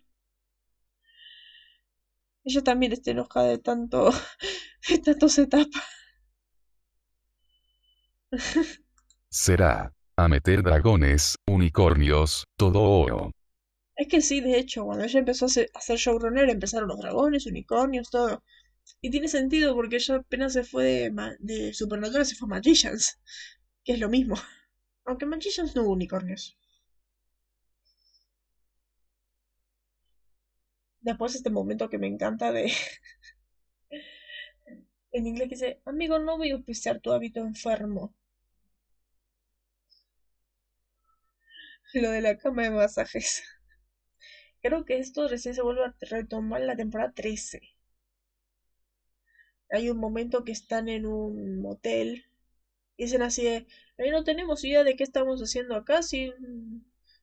[2.45, 4.11] Ella también está enojada de tanto,
[4.89, 5.71] de tanto setup.
[9.29, 9.93] Será.
[10.15, 13.31] A meter dragones, unicornios, todo oro.
[13.97, 16.99] Es que sí, de hecho, cuando ella empezó a hacer, a hacer showrunner empezaron los
[16.99, 18.43] dragones, unicornios, todo.
[19.03, 23.19] Y tiene sentido porque ella apenas se fue de, de Supernatural, se fue a Magicians,
[23.85, 24.37] que es lo mismo.
[25.05, 26.57] Aunque Magicians no hubo unicornios.
[31.01, 32.73] Después este momento que me encanta de...
[35.13, 38.15] en inglés dice, amigo, no voy a auspiciar tu hábito enfermo.
[41.95, 43.43] Lo de la cama de masajes.
[44.63, 47.61] Creo que esto recién se vuelve a retomar en la temporada 13
[49.73, 52.27] hay un momento que están en un motel
[52.97, 53.67] y dicen así de,
[54.11, 56.33] no tenemos idea de qué estamos haciendo acá, si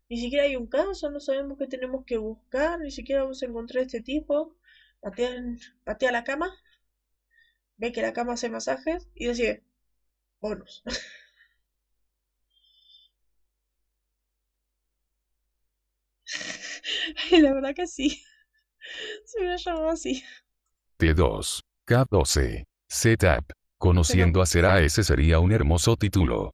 [0.09, 3.45] ni siquiera hay un caso, no sabemos qué tenemos que buscar, ni siquiera vamos a
[3.45, 4.55] encontrar a este tipo,
[4.99, 6.51] patean, patea la cama,
[7.77, 9.63] ve que la cama hace masajes y decide,
[10.41, 10.83] bonus.
[17.31, 18.23] la verdad que sí.
[19.25, 20.23] Se hubiera llamado así.
[20.97, 21.61] T2.
[21.89, 22.67] K12.
[22.87, 23.51] Setup.
[23.79, 26.53] Conociendo a Sera, ese sería un hermoso título.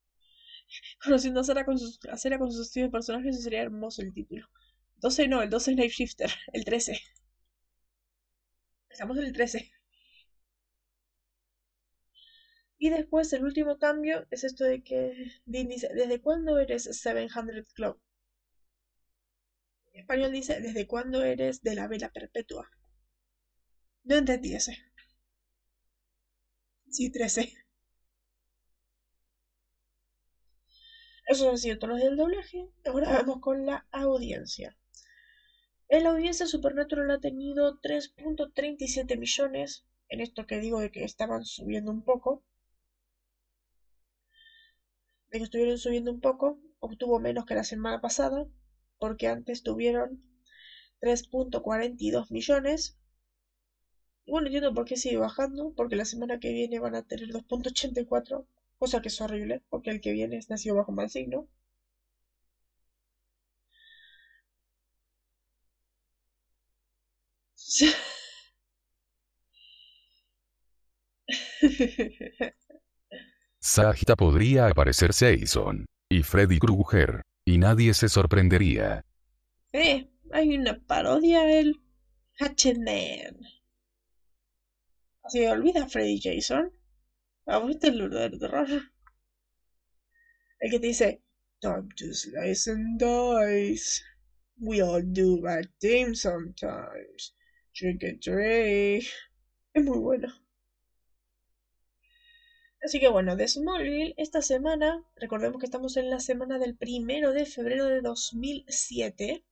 [1.04, 4.14] Conociendo a Sera con sus, a con sus estilos de personajes, ese sería hermoso el
[4.14, 4.48] título.
[5.02, 7.02] 12 no, el 12 es Night Shifter, el 13.
[8.90, 9.70] Estamos en el 13.
[12.78, 17.74] Y después el último cambio es esto de que Dean dice, ¿desde cuándo eres 700
[17.74, 18.00] Club?
[19.92, 22.70] En español dice, ¿desde cuándo eres de la vela perpetua?
[24.06, 24.78] No entendí ese.
[26.90, 27.54] Sí, 13.
[31.28, 32.68] Eso ha sido todo del doblaje.
[32.84, 34.76] Ahora vamos con la audiencia.
[35.90, 39.84] En la audiencia Supernatural ha tenido 3.37 millones.
[40.10, 42.44] En esto que digo de que estaban subiendo un poco.
[45.30, 48.48] de que estuvieron subiendo un poco, obtuvo menos que la semana pasada,
[48.98, 50.20] porque antes tuvieron
[51.00, 52.98] 3.42 millones.
[54.28, 58.46] Bueno, entiendo por qué sigue bajando, porque la semana que viene van a tener 2.84,
[58.78, 61.48] cosa que es horrible, porque el que viene es nacido bajo mal signo.
[73.60, 79.04] Sagita podría aparecer Jason y Freddy Krueger, y nadie se sorprendería.
[79.74, 81.80] Eh, hay una parodia del
[82.40, 83.38] Hatchetman.
[85.26, 86.72] Así olvida Freddy Jason.
[87.48, 88.68] Vamos a el de terror.
[90.60, 91.24] El que te dice,
[91.60, 94.04] Time to slice and dice.
[94.60, 97.34] We all do bad things sometimes.
[97.74, 99.06] Drink and drink.
[99.74, 100.28] Es muy bueno.
[102.84, 107.34] Así que bueno, de Smallville, esta semana, recordemos que estamos en la semana del primero
[107.34, 109.44] de febrero de 2007.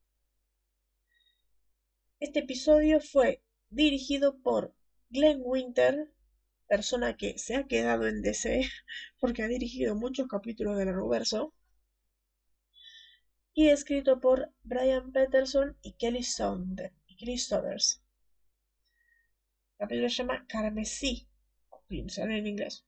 [2.20, 4.72] Este episodio fue dirigido por
[5.14, 6.10] Glenn Winter,
[6.66, 8.68] persona que se ha quedado en DC
[9.20, 11.54] porque ha dirigido muchos capítulos del Reverso,
[13.54, 18.02] y escrito por Brian Peterson y Kelly, Saunders.
[19.70, 21.28] El capítulo se llama Carmesí,
[21.86, 22.84] Crimson en inglés.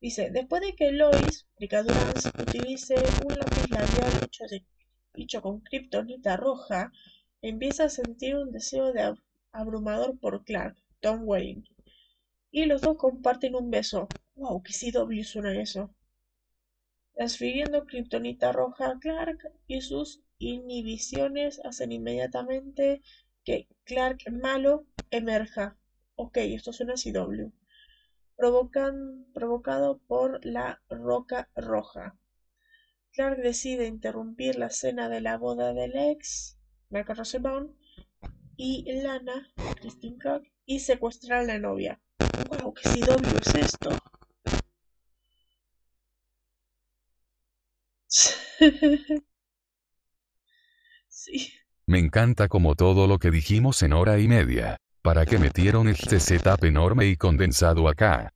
[0.00, 2.94] Dice, después de que Lois, Durance, utilice
[3.26, 4.30] un lápiz labial
[5.12, 6.90] hecho con kriptonita roja,
[7.42, 9.14] empieza a sentir un deseo de
[9.52, 11.64] abrumador por Clark, Tom Wayne.
[12.50, 14.14] Y los dos comparten un beso.
[14.34, 14.62] ¡Wow!
[14.62, 15.94] ¡Qué CW suena eso!
[17.14, 23.02] Transfiriendo kriptonita roja a Clark y sus inhibiciones hacen inmediatamente
[23.44, 25.78] que Clark malo emerja.
[26.14, 27.50] Ok, esto suena a CW
[28.36, 32.18] provocado por la Roca Roja.
[33.12, 36.58] Clark decide interrumpir la cena de la boda del ex,
[36.90, 37.74] Michael Rosenbaum,
[38.56, 39.50] y Lana,
[39.80, 42.00] Christine Clark, y secuestrar a la novia.
[42.48, 42.74] ¡Wow!
[42.74, 43.90] ¡Qué CW es esto!
[51.08, 51.52] sí.
[51.86, 54.76] Me encanta como todo lo que dijimos en hora y media.
[55.02, 58.32] ¿Para qué metieron este setup enorme y condensado acá?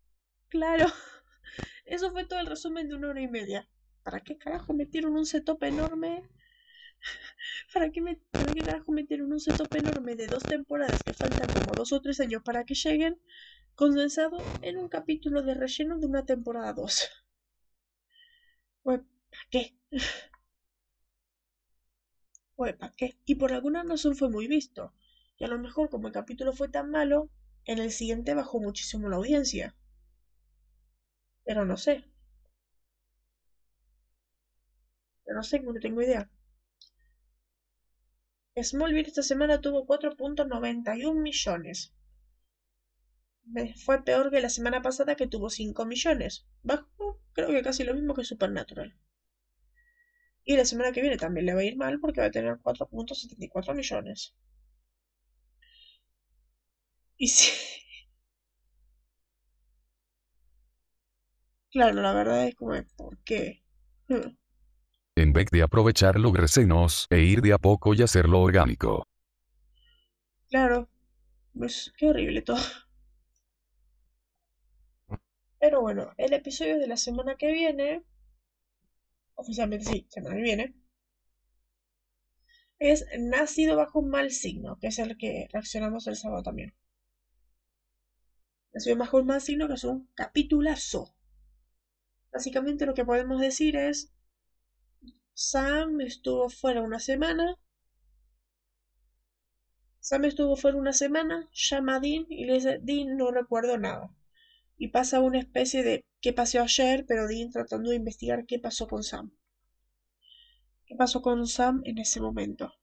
[0.48, 0.86] Claro.
[1.84, 3.68] Eso fue todo el resumen de una hora y media.
[4.04, 6.22] ¿Para qué carajo metieron un setup enorme?
[7.72, 11.72] ¿Para qué, me, ¿Para qué carajo un setup enorme de dos temporadas que faltan como
[11.74, 13.18] dos o tres años para que lleguen
[13.74, 17.08] condensado en un capítulo de relleno de una temporada 2?
[18.82, 19.00] Pues,
[19.30, 19.74] ¿para qué?
[22.56, 23.16] ¿para qué?
[23.24, 24.94] Y por alguna razón fue muy visto.
[25.36, 27.28] Y a lo mejor como el capítulo fue tan malo,
[27.64, 29.74] en el siguiente bajó muchísimo la audiencia.
[31.44, 32.02] Pero no sé.
[35.24, 36.28] Pero no sé, no tengo idea.
[38.56, 41.92] Smallville esta semana tuvo 4.91 millones.
[43.84, 46.46] Fue peor que la semana pasada que tuvo 5 millones.
[46.62, 48.94] Bajo, creo que casi lo mismo que Supernatural.
[50.44, 52.58] Y la semana que viene también le va a ir mal porque va a tener
[52.58, 54.34] 4.74 millones.
[57.18, 57.52] Y si...
[61.72, 63.62] Claro, la verdad es como, ¿por qué?
[64.08, 64.36] Hmm.
[65.20, 69.06] En vez de aprovechar los recenos e ir de a poco y hacerlo orgánico.
[70.48, 70.88] Claro,
[71.52, 72.56] pues qué horrible todo.
[75.58, 78.02] Pero bueno, el episodio de la semana que viene,
[79.34, 80.74] oficialmente sí, semana que viene,
[82.78, 86.72] es Nacido bajo un mal signo, que es el que reaccionamos el sábado también.
[88.72, 91.14] Nacido bajo un mal signo, que es un capitulazo.
[92.32, 94.14] Básicamente lo que podemos decir es,
[95.40, 97.56] Sam estuvo fuera una semana.
[99.98, 104.14] Sam estuvo fuera una semana, llama a Dean y le dice, Dean no recuerdo nada.
[104.76, 108.86] Y pasa una especie de qué pasó ayer, pero Dean tratando de investigar qué pasó
[108.86, 109.32] con Sam.
[110.84, 112.74] ¿Qué pasó con Sam en ese momento?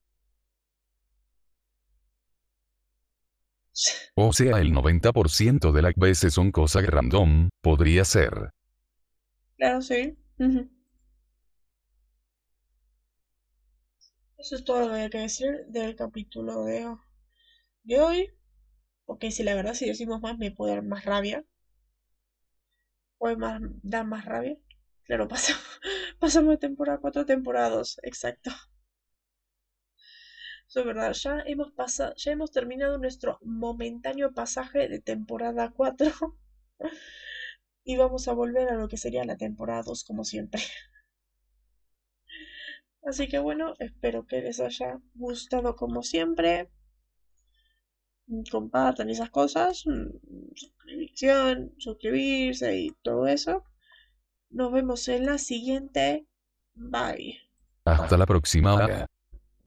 [4.15, 8.49] O sea, el 90% de las veces son cosas random, podría ser.
[9.57, 10.17] Claro, sí.
[14.39, 16.95] Eso es todo lo que hay que decir del capítulo de,
[17.83, 18.29] de hoy.
[19.05, 21.45] Porque si la verdad, si decimos más, me puede dar más rabia.
[23.19, 24.57] Puede más, dar más rabia.
[25.03, 25.63] Claro, pasamos,
[26.19, 27.99] pasamos de temporada 4 a temporada 2.
[28.03, 28.49] Exacto.
[30.69, 31.11] Eso es verdad.
[31.13, 36.11] Ya hemos, pasado, ya hemos terminado nuestro momentáneo pasaje de temporada 4.
[37.83, 40.61] y vamos a volver a lo que sería la temporada 2 como siempre.
[43.07, 46.69] Así que bueno, espero que les haya gustado como siempre.
[48.51, 49.85] Compartan esas cosas,
[50.53, 53.63] suscripción, suscribirse y todo eso.
[54.49, 56.27] Nos vemos en la siguiente.
[56.73, 57.39] Bye.
[57.85, 59.07] Hasta la próxima.